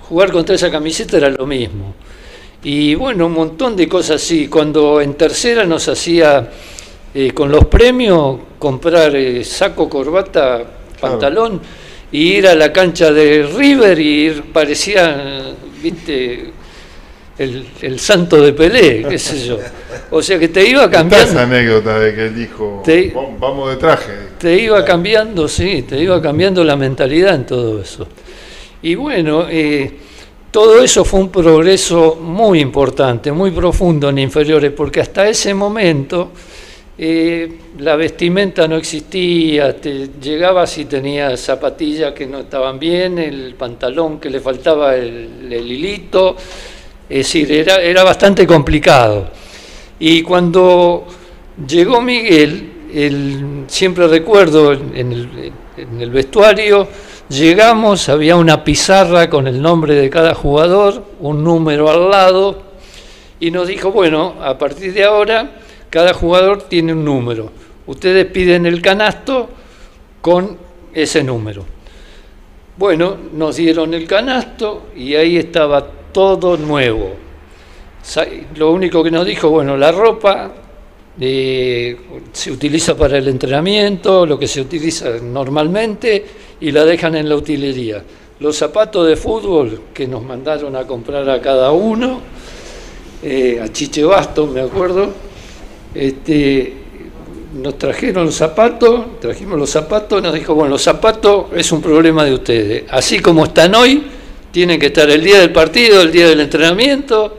[0.00, 1.94] jugar contra esa camiseta era lo mismo.
[2.62, 4.48] Y bueno, un montón de cosas así.
[4.48, 6.50] Cuando en tercera nos hacía
[7.14, 10.62] eh, con los premios comprar eh, saco, corbata,
[11.00, 11.60] pantalón
[12.12, 16.52] y ir a la cancha de River y ir, parecía, viste,
[17.38, 19.58] el, santo de Pelé, qué sé yo.
[20.10, 21.30] O sea que te iba cambiando.
[21.30, 22.82] esa anécdota de que él dijo,
[23.38, 24.12] vamos de traje.
[24.38, 28.06] Te iba cambiando, sí, te iba cambiando la mentalidad en todo eso.
[28.82, 29.90] Y bueno, eh,
[30.50, 36.30] todo eso fue un progreso muy importante, muy profundo en inferiores, porque hasta ese momento
[36.96, 43.56] eh, la vestimenta no existía, te llegabas y tenías zapatillas que no estaban bien, el
[43.56, 46.36] pantalón que le faltaba el, hilito,
[47.08, 49.28] es decir, era, era bastante complicado.
[49.98, 51.06] Y cuando
[51.66, 56.88] llegó Miguel, siempre recuerdo en el, en el vestuario,
[57.28, 62.62] Llegamos, había una pizarra con el nombre de cada jugador, un número al lado,
[63.40, 65.52] y nos dijo, bueno, a partir de ahora
[65.88, 67.50] cada jugador tiene un número.
[67.86, 69.48] Ustedes piden el canasto
[70.20, 70.58] con
[70.92, 71.64] ese número.
[72.76, 77.16] Bueno, nos dieron el canasto y ahí estaba todo nuevo.
[78.56, 80.52] Lo único que nos dijo, bueno, la ropa
[81.20, 81.96] eh,
[82.32, 86.24] se utiliza para el entrenamiento, lo que se utiliza normalmente,
[86.60, 88.02] y la dejan en la utilería.
[88.40, 92.20] Los zapatos de fútbol que nos mandaron a comprar a cada uno,
[93.22, 95.08] eh, a Chiche Bastos, me acuerdo,
[95.94, 96.72] este,
[97.54, 102.24] nos trajeron los zapatos, trajimos los zapatos, nos dijo, bueno, los zapatos es un problema
[102.24, 102.84] de ustedes.
[102.90, 104.04] Así como están hoy,
[104.54, 107.38] tienen que estar el día del partido, el día del entrenamiento,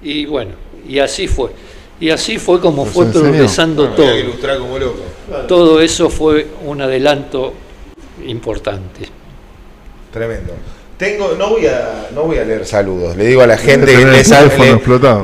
[0.00, 0.52] y bueno,
[0.88, 1.50] y así fue.
[1.98, 4.06] Y así fue como fue progresando todo.
[5.48, 7.52] Todo eso fue un adelanto
[8.28, 9.08] importante.
[10.12, 10.52] Tremendo.
[10.96, 13.16] Tengo, no voy a, no voy a leer saludos.
[13.16, 14.22] Le digo a la gente que le,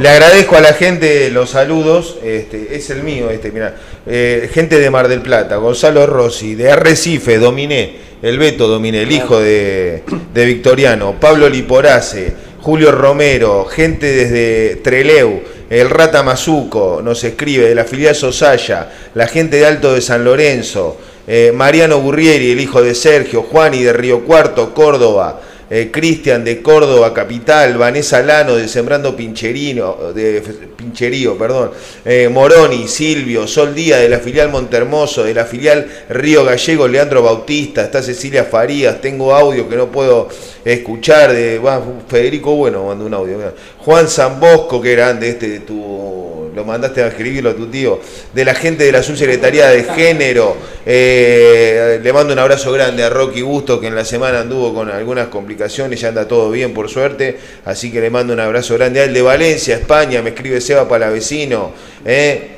[0.00, 2.16] le, agradezco a la gente los saludos.
[2.24, 3.76] Este, es el mío, este, mira.
[4.06, 9.12] Eh, gente de Mar del Plata, Gonzalo Rossi, de Arrecife, Dominé, el Beto Dominé, el
[9.12, 10.02] hijo de,
[10.32, 17.74] de Victoriano, Pablo Liporace, Julio Romero, gente desde Treleu, el Rata Mazuco nos escribe, de
[17.74, 20.96] la filial Sosaya, la gente de Alto de San Lorenzo,
[21.26, 26.62] eh, Mariano Gurrieri, el hijo de Sergio, Juani de Río Cuarto, Córdoba, eh, Cristian de
[26.62, 30.42] Córdoba Capital, Vanessa Lano de Sembrando Pincherino, de
[30.76, 31.72] Pincherío, perdón,
[32.04, 37.22] eh, Moroni, Silvio, Sol Díaz de la filial Montermoso, de la filial Río Gallego, Leandro
[37.22, 40.28] Bautista, está Cecilia Farías, tengo audio que no puedo
[40.64, 41.60] escuchar, de
[42.08, 43.38] Federico Bueno mandó un audio,
[43.78, 48.00] Juan Zambosco, que grande este de tu lo mandaste a escribirlo a tu tío,
[48.34, 50.56] de la gente de la subsecretaría de género.
[50.84, 54.90] Eh, le mando un abrazo grande a Rocky Busto, que en la semana anduvo con
[54.90, 58.98] algunas complicaciones, ya anda todo bien por suerte, así que le mando un abrazo grande
[58.98, 61.72] a él de Valencia, España, me escribe Seba Palavecino.
[62.04, 62.54] Eh.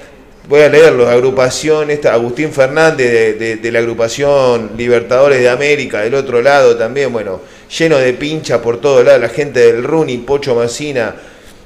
[0.49, 6.43] Voy a leerlo, agrupación, esta, Agustín Fernández de, la agrupación Libertadores de América, del otro
[6.43, 7.43] lado también, bueno,
[7.79, 11.15] lleno de pincha por todos lados, la gente del Runi, Pocho Macina,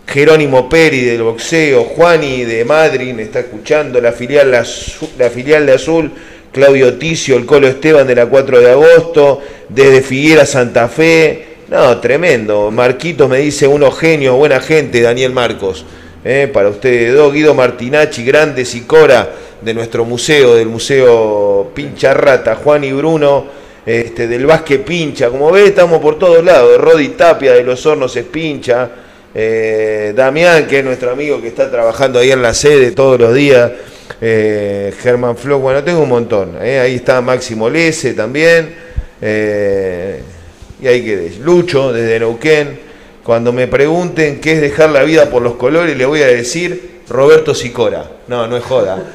[0.07, 6.11] Jerónimo Peri del boxeo, Juani de Madrid está escuchando, la filial, la, filial de Azul,
[6.53, 11.99] Claudio Ticio, el Colo Esteban de la 4 de agosto, desde Figuera Santa Fe, no,
[11.99, 15.85] tremendo, Marquito me dice uno genio, buena gente, Daniel Marcos,
[16.25, 19.31] eh, para ustedes dos, Guido Martinacci, Grandes y Cora
[19.61, 23.47] de nuestro museo, del Museo Pincha Rata, Juan y Bruno,
[23.85, 28.15] este, del Vasque Pincha, como ves estamos por todos lados, Rodi Tapia de los Hornos
[28.17, 28.91] es Pincha,
[29.35, 33.35] eh, Damián, que es nuestro amigo que está trabajando ahí en la sede todos los
[33.35, 33.73] días,
[34.21, 36.57] eh, Germán Flock, bueno, tengo un montón.
[36.63, 38.75] Eh, ahí está Máximo Lese también.
[39.21, 41.33] y ahí quedé.
[41.41, 42.79] Lucho, desde Neuquén.
[43.25, 47.01] Cuando me pregunten qué es dejar la vida por los colores, le voy a decir
[47.09, 48.11] Roberto Sicora.
[48.29, 49.03] No, no es joda.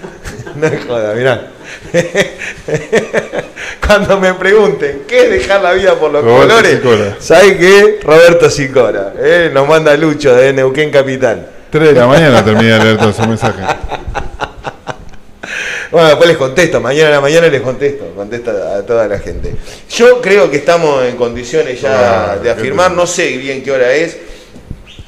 [0.55, 1.51] No es joda, mirá.
[3.85, 6.79] Cuando me pregunten qué es dejar la vida por los colores,
[7.19, 7.99] ¿sabes qué?
[8.03, 9.49] Roberto Sicora, ¿eh?
[9.53, 11.47] nos manda Lucho de Neuquén Capital.
[11.69, 13.63] 3 de la mañana termina de leer todos esos mensajes.
[15.91, 19.55] bueno, después les contesto, mañana a la mañana les contesto, contesto a toda la gente.
[19.89, 24.17] Yo creo que estamos en condiciones ya de afirmar, no sé bien qué hora es,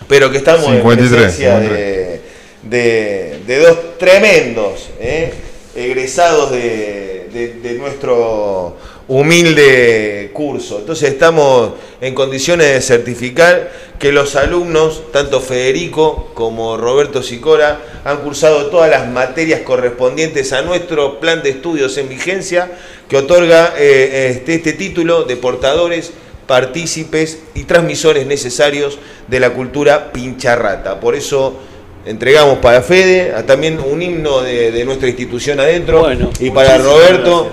[0.07, 2.21] pero que estamos en presencia de,
[2.63, 5.33] de, dos tremendos ¿eh?
[5.75, 8.75] egresados de, de nuestro
[9.07, 10.79] humilde curso.
[10.79, 18.17] Entonces estamos en condiciones de certificar que los alumnos, tanto Federico como Roberto Sicora, han
[18.21, 22.71] cursado todas las materias correspondientes a nuestro plan de estudios en vigencia
[23.09, 26.13] que otorga eh, este, este título de portadores
[26.47, 30.99] partícipes y transmisores necesarios de la cultura pincharrata.
[30.99, 31.59] Por eso
[32.05, 36.07] entregamos para Fede también un himno de, nuestra institución adentro
[36.39, 37.51] y para Roberto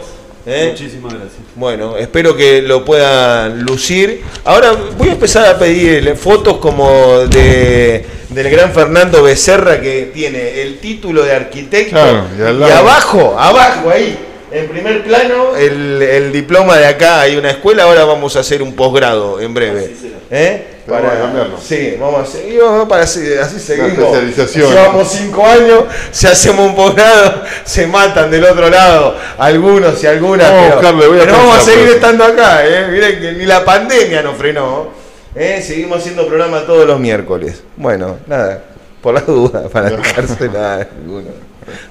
[0.50, 0.68] ¿Eh?
[0.70, 1.34] Muchísimas gracias.
[1.56, 4.22] Bueno, espero que lo puedan lucir.
[4.44, 10.62] Ahora voy a empezar a pedir fotos como de del gran Fernando Becerra que tiene
[10.62, 14.18] el título de arquitecto y, abajo, abajo ahí,
[14.50, 17.20] en primer plano, el, diploma de acá.
[17.20, 19.90] Hay una escuela, ahora vamos a hacer un posgrado en breve.
[20.30, 20.77] ¿Eh?
[20.88, 21.58] Para cambiarlo.
[21.60, 24.54] Sí, vamos a seguir, para así, así seguimos.
[24.54, 30.50] Llevamos cinco años, si hacemos un posgrado, se matan del otro lado algunos y algunas.
[30.80, 32.88] pero, vamos a seguir estando acá, ¿eh?
[32.90, 34.88] Miren que ni la pandemia nos frenó.
[35.34, 35.62] ¿eh?
[35.64, 37.62] Seguimos haciendo programa todos los miércoles.
[37.76, 38.62] Bueno, nada,
[39.02, 40.88] por la duda, para dejarse nada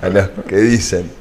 [0.02, 1.12] a los que dicen.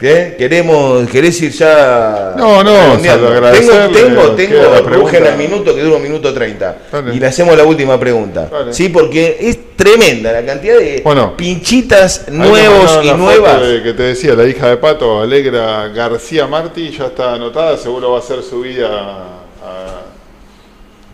[0.00, 0.34] ¿Qué?
[0.38, 2.32] Queremos, ¿Querés ir ya?
[2.34, 6.76] No, no, tengo, tengo, tengo en el minuto que dura un minuto 30.
[7.12, 8.48] Y le hacemos la última pregunta.
[8.70, 11.02] Sí, porque es tremenda la cantidad de
[11.36, 13.60] pinchitas nuevos y nuevas.
[13.82, 18.20] que te decía, la hija de Pato, Alegra García Martí, ya está anotada, seguro va
[18.20, 18.88] a ser subida
[19.62, 19.99] a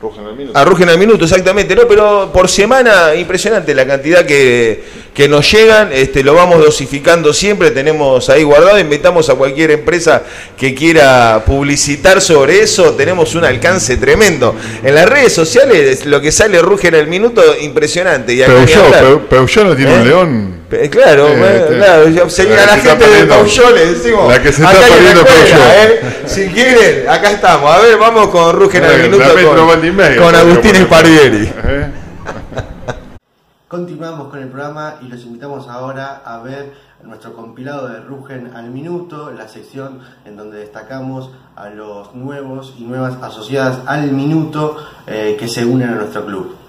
[0.01, 0.59] Rugen al minuto.
[0.59, 1.75] Arrugen al minuto, exactamente.
[1.75, 4.85] No, pero por semana, impresionante la cantidad que,
[5.15, 5.91] que nos llegan.
[5.91, 7.71] Este, lo vamos dosificando siempre.
[7.71, 8.79] Tenemos ahí guardado.
[8.79, 10.23] Invitamos a cualquier empresa
[10.57, 12.93] que quiera publicitar sobre eso.
[12.93, 14.55] Tenemos un alcance tremendo.
[14.83, 18.35] En las redes sociales, lo que sale Rugen al minuto, impresionante.
[18.35, 20.05] Y pero, yo, pero, yo no tiene un ¿Eh?
[20.05, 20.56] león.
[20.69, 24.29] Claro, este, claro, a la, gente de Peugeot le decimos.
[24.29, 26.23] La que se está perdiendo ¿eh?
[26.27, 27.71] Si quieren, acá estamos.
[27.71, 29.25] A ver, vamos con Rugen al minuto
[30.19, 31.53] con, Agustín Espardieri.
[31.64, 31.91] ¿Eh?
[33.69, 36.73] Continuamos con el programa y los invitamos ahora a ver
[37.05, 42.83] nuestro compilado de Rugen al Minuto, la sección en donde destacamos a los nuevos y
[42.83, 46.66] nuevas asociadas al Minuto eh, que se unen a nuestro club.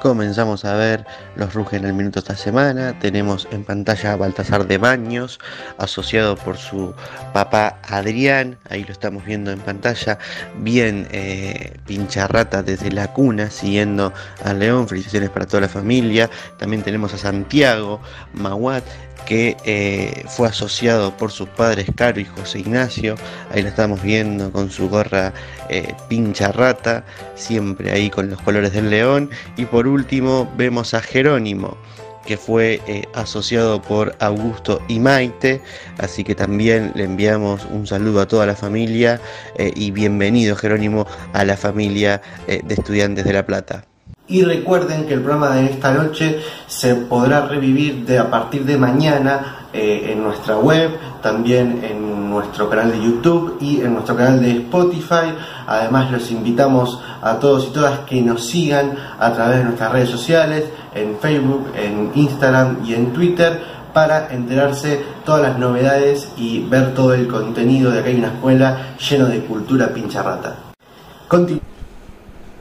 [0.00, 2.98] Comenzamos a ver los Rugen al minuto esta semana.
[2.98, 5.38] Tenemos en pantalla a Baltasar de Baños,
[5.78, 6.94] asociado por su
[7.32, 8.58] papá Adrián.
[8.68, 10.18] Ahí lo estamos viendo en pantalla.
[10.58, 14.12] Bien eh, pincharrata desde la cuna, siguiendo
[14.44, 14.88] a León.
[14.88, 16.28] Felicitaciones para toda la familia.
[16.58, 18.00] También tenemos a Santiago
[18.34, 18.84] Maguat,
[19.26, 23.16] que eh, fue asociado por sus padres Caro y José Ignacio.
[23.52, 25.32] Ahí lo estamos viendo con su gorra
[25.68, 27.04] eh, pincha rata,
[27.34, 29.30] siempre ahí con los colores del león.
[29.56, 31.76] Y por último vemos a Jerónimo,
[32.26, 35.60] que fue eh, asociado por Augusto y Maite.
[35.98, 39.20] Así que también le enviamos un saludo a toda la familia
[39.58, 43.84] y bienvenido Jerónimo a la familia de estudiantes de La Plata.
[44.26, 48.78] Y recuerden que el programa de esta noche se podrá revivir de, a partir de
[48.78, 54.40] mañana eh, en nuestra web, también en nuestro canal de YouTube y en nuestro canal
[54.40, 55.34] de Spotify.
[55.66, 60.08] Además los invitamos a todos y todas que nos sigan a través de nuestras redes
[60.08, 60.64] sociales,
[60.94, 63.60] en Facebook, en Instagram y en Twitter
[63.92, 68.96] para enterarse todas las novedades y ver todo el contenido de acá hay una escuela
[68.98, 70.56] lleno de cultura pincharrata.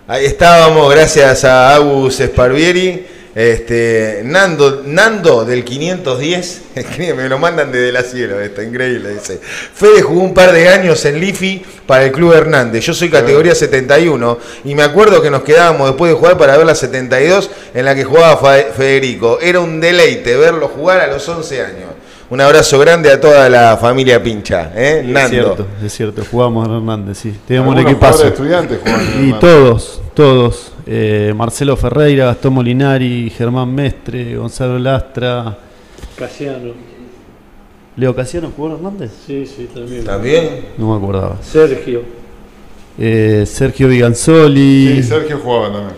[0.05, 3.07] Ahí estábamos, gracias a Agus Sparvieri.
[3.33, 6.61] Este, Nando, Nando del 510,
[7.15, 9.39] me lo mandan desde la cielo, esto increíble, dice.
[9.41, 12.83] Fede jugó un par de años en Lifi para el Club Hernández.
[12.83, 16.65] Yo soy categoría 71 y me acuerdo que nos quedábamos después de jugar para ver
[16.65, 18.37] la 72 en la que jugaba
[18.75, 19.39] Federico.
[19.41, 21.92] Era un deleite verlo jugar a los 11 años.
[22.30, 25.05] Un abrazo grande a toda la familia Pincha, ¿eh?
[25.15, 27.34] Es cierto, es cierto, jugamos en Hernández, sí.
[27.47, 28.28] Teníamos un equipazo.
[28.28, 28.80] estudiantes
[29.21, 30.71] Y todos, todos.
[30.86, 35.57] Eh, Marcelo Ferreira, Gastón Molinari, Germán Mestre, Gonzalo Lastra.
[36.17, 36.74] Casiano.
[37.95, 39.11] ¿Leo Casiano jugó en Hernández?
[39.28, 40.03] Sí, sí, también.
[40.03, 40.65] ¿También?
[40.78, 41.38] No me acordaba.
[41.41, 42.01] Sergio.
[42.97, 44.95] Eh, Sergio Viganzoli.
[44.95, 45.95] Sí, Sergio jugaba también.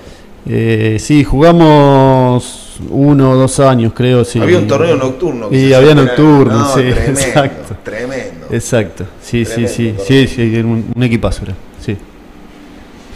[0.48, 4.24] Eh, sí, jugamos uno o dos años, creo.
[4.26, 4.40] Sí.
[4.40, 5.50] Había un torneo nocturno.
[5.52, 7.78] Y había nocturno, sí, exacto.
[7.84, 8.48] Tremendo.
[8.52, 11.46] Exacto, sí, sí, sí, sí, sí, un, un equipazo
[11.84, 11.98] sí.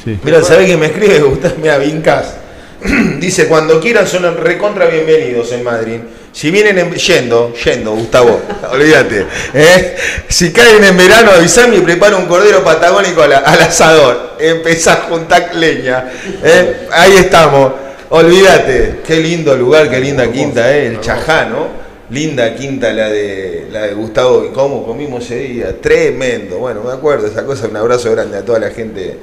[0.04, 0.20] sí.
[0.24, 1.56] Mira, ¿sabés que me escribe Gustavo?
[1.62, 2.36] Mira, Vincas.
[3.20, 6.00] Dice, cuando quieran son recontra bienvenidos en Madrid.
[6.32, 8.40] Si vienen yendo, yendo, Gustavo,
[8.72, 9.26] olvídate.
[9.54, 9.96] ¿eh?
[10.28, 14.38] Si caen en verano, avisame y preparo un cordero patagónico al, asador.
[14.40, 16.06] Empezás a juntar leña.
[16.44, 16.88] ¿eh?
[16.92, 17.89] Ahí estamos.
[18.12, 19.02] Olvídate.
[19.06, 20.88] Qué lindo lugar, qué linda quinta, ¿eh?
[20.88, 21.68] el Chajá, ¿no?
[22.10, 24.46] Linda quinta la de, la de Gustavo.
[24.46, 25.80] ¿Y cómo comimos ese día?
[25.80, 26.58] Tremendo.
[26.58, 27.68] Bueno, me acuerdo esa cosa.
[27.68, 29.16] Un abrazo grande a toda la gente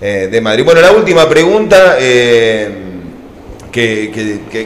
[0.00, 0.64] eh, de Madrid.
[0.64, 2.68] Bueno, la última pregunta, eh,
[3.72, 4.12] que,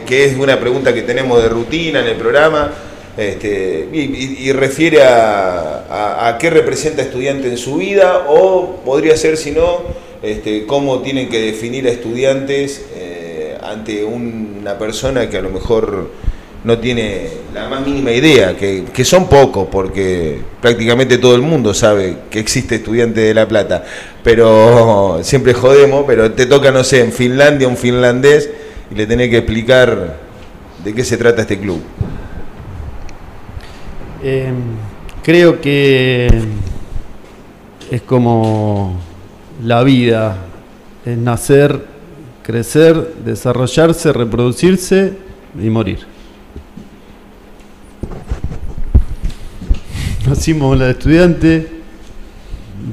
[0.07, 2.71] es una pregunta que tenemos de rutina en el programa,
[3.17, 9.81] este, y, refiere a, qué representa estudiante en su vida, o podría ser, si no,
[10.21, 13.04] este, cómo tienen que definir a estudiantes eh,
[13.69, 16.09] ante una persona que a lo mejor
[16.65, 22.17] no tiene la más mínima idea, que, son pocos, porque prácticamente todo el mundo sabe
[22.31, 23.83] que existe estudiante de La Plata,
[24.23, 28.49] pero siempre jodemos, pero te toca, no sé, en Finlandia un finlandés
[28.89, 30.17] y le tenés que explicar
[30.83, 31.81] de qué se trata este club.
[34.23, 34.55] Em,
[35.21, 36.27] creo que
[37.91, 38.99] es como
[39.63, 40.37] la vida,
[41.05, 41.94] es nacer,
[42.45, 45.13] crecer, desarrollarse, reproducirse
[45.59, 45.97] y morir.
[50.27, 51.67] Nacimos con la estudiante,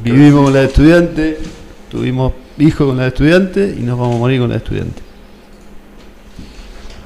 [0.02, 1.36] vivimos con la estudiante,
[1.90, 5.02] tuvimos hijos con la estudiante y nos vamos a morir con la estudiante.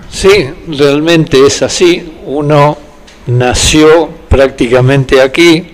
[0.09, 2.13] Sí, realmente es así.
[2.27, 2.79] Uno
[3.27, 5.67] nació prácticamente aquí,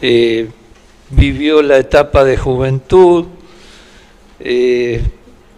[0.00, 0.48] eh,
[1.10, 3.24] vivió la etapa de juventud
[4.38, 5.02] eh,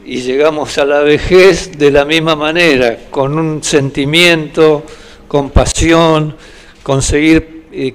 [0.05, 4.83] y llegamos a la vejez de la misma manera, con un sentimiento,
[5.29, 6.37] con pasión,
[6.83, 7.95] conseguir eh,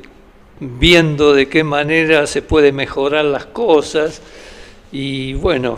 [0.60, 4.22] viendo de qué manera se puede mejorar las cosas
[4.92, 5.76] y bueno,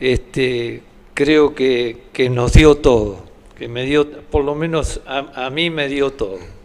[0.00, 0.82] este,
[1.14, 1.98] creo que,
[2.30, 3.24] nos dio todo,
[3.58, 6.57] que me dio, por lo menos a mí me dio todo.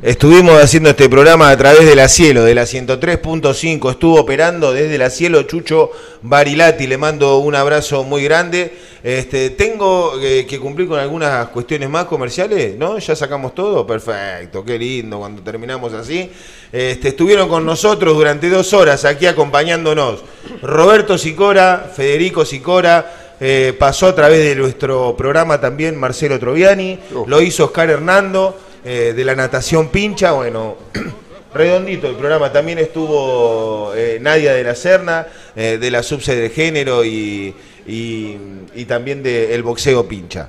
[0.00, 3.90] Estuvimos haciendo este programa a través de la Cielo, de la 103.5.
[3.90, 5.90] Estuvo operando desde la Cielo Chucho
[6.22, 6.86] Barilati.
[6.86, 8.72] Le mando un abrazo muy grande.
[9.02, 12.96] Este, tengo que cumplir con algunas cuestiones más comerciales, ¿no?
[13.00, 13.84] Ya sacamos todo.
[13.84, 16.30] Perfecto, qué lindo cuando terminamos así.
[16.70, 20.22] Este, estuvieron con nosotros durante dos horas aquí acompañándonos.
[20.62, 23.34] Roberto Sicora, Federico Sicora.
[23.40, 27.00] Eh, pasó a través de nuestro programa también Marcelo Troviani.
[27.16, 27.24] Oh.
[27.26, 28.67] Lo hizo Oscar Hernando.
[28.84, 30.76] Eh, de la natación pincha, bueno,
[31.54, 32.52] redondito el programa.
[32.52, 35.26] También estuvo eh, Nadia de la Serna,
[35.56, 37.54] eh, de la subsede de género y,
[37.86, 40.48] y, también del boxeo pincha.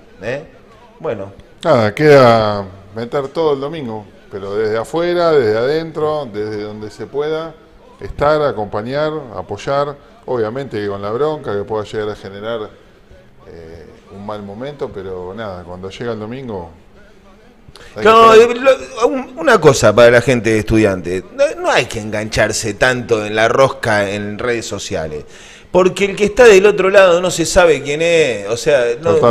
[1.00, 1.34] Bueno.
[1.64, 2.66] Nada, queda
[2.96, 7.54] meter todo el domingo, pero desde afuera, desde adentro, desde donde se pueda,
[8.00, 12.70] estar, acompañar, apoyar, obviamente con la bronca que pueda llegar a generar
[14.12, 16.70] un mal momento, pero nada, cuando llega el domingo
[18.04, 18.32] no,
[19.38, 21.24] una cosa para la gente estudiante,
[21.58, 25.26] no hay que engancharse tanto en la rosca en redes sociales.
[25.72, 28.86] Porque el que está del otro lado no se sabe quién es, o sea,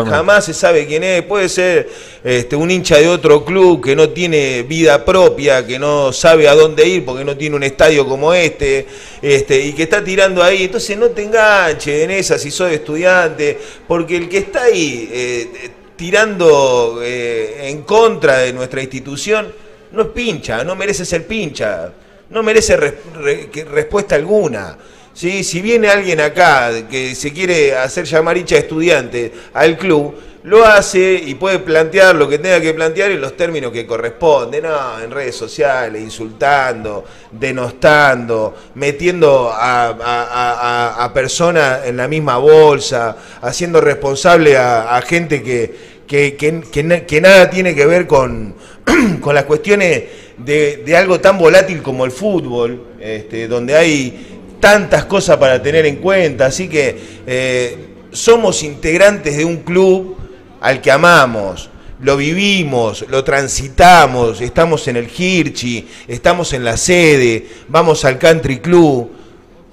[0.08, 1.22] jamás se sabe quién es.
[1.24, 1.88] Puede ser
[2.22, 6.54] este, un hincha de otro club que no tiene vida propia, que no sabe a
[6.54, 8.86] dónde ir porque no tiene un estadio como este,
[9.20, 10.62] este y que está tirando ahí.
[10.62, 15.70] Entonces no te enganches en esa si sos estudiante, porque el que está ahí eh,
[15.98, 19.52] tirando eh, en contra de nuestra institución,
[19.90, 21.92] no es pincha, no merece ser pincha,
[22.30, 24.78] no merece respuesta alguna.
[25.12, 25.42] ¿sí?
[25.42, 30.14] Si viene alguien acá que se quiere hacer llamar hincha estudiante al club,
[30.48, 34.64] lo hace y puede plantear lo que tenga que plantear en los términos que corresponden,
[35.02, 45.00] en redes sociales, insultando, denostando, metiendo a, personas en la misma bolsa, haciendo responsable a,
[45.06, 48.54] gente que, que, nada tiene que ver con,
[49.20, 50.04] con las cuestiones
[50.38, 55.96] de, algo tan volátil como el fútbol, este, donde hay tantas cosas para tener en
[55.96, 56.96] cuenta, así que
[57.26, 57.76] eh,
[58.12, 60.17] somos integrantes de un club
[60.60, 67.48] al que amamos, lo vivimos, lo transitamos, estamos en el Hirchi, estamos en la sede,
[67.68, 69.10] vamos al country club,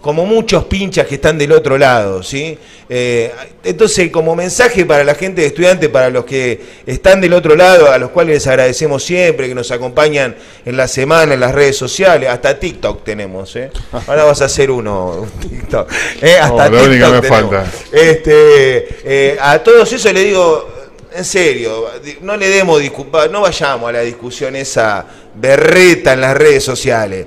[0.06, 2.56] como muchos pinchas que están del otro lado, ¿sí?
[2.88, 3.34] Eh,
[3.64, 7.92] entonces, como mensaje para la gente de estudiantes, para los que están del otro lado,
[7.92, 11.76] a los cuales les agradecemos siempre, que nos acompañan en la semana, en las redes
[11.76, 13.72] sociales, hasta TikTok tenemos, ¿eh?
[14.06, 15.92] Ahora vas a hacer uno, TikTok.
[16.22, 16.38] ¿eh?
[16.40, 17.66] Hasta TikTok me falta.
[17.92, 20.70] Este, eh, a todos eso le digo,
[21.16, 21.88] en serio,
[22.22, 25.04] no le demos disculpas, no vayamos a la discusión esa
[25.34, 27.26] berreta en las redes sociales.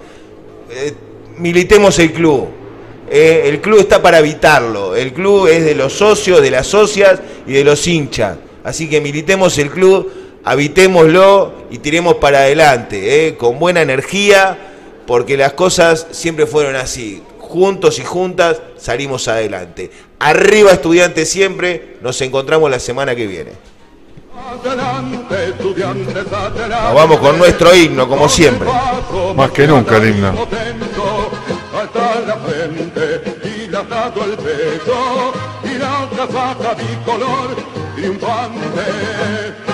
[1.39, 2.58] militemos el club
[3.11, 4.95] eh, el club está para evitarlo.
[4.97, 8.37] El club es de los socios, de las socias y de los hinchas.
[8.65, 10.11] Así que militemos el club
[10.45, 13.37] habitémoslo y tiremos para adelante, ¿eh?
[13.37, 14.57] con buena energía,
[15.07, 17.23] porque las cosas siempre fueron así.
[17.39, 19.91] Juntos y juntas salimos adelante.
[20.19, 23.53] Arriba estudiantes siempre, nos encontramos la semana que viene.
[26.69, 28.69] Nos vamos con nuestro himno, como siempre.
[29.37, 30.47] Más que nunca el himno.
[35.65, 36.09] Y la
[37.95, 39.68] triunfante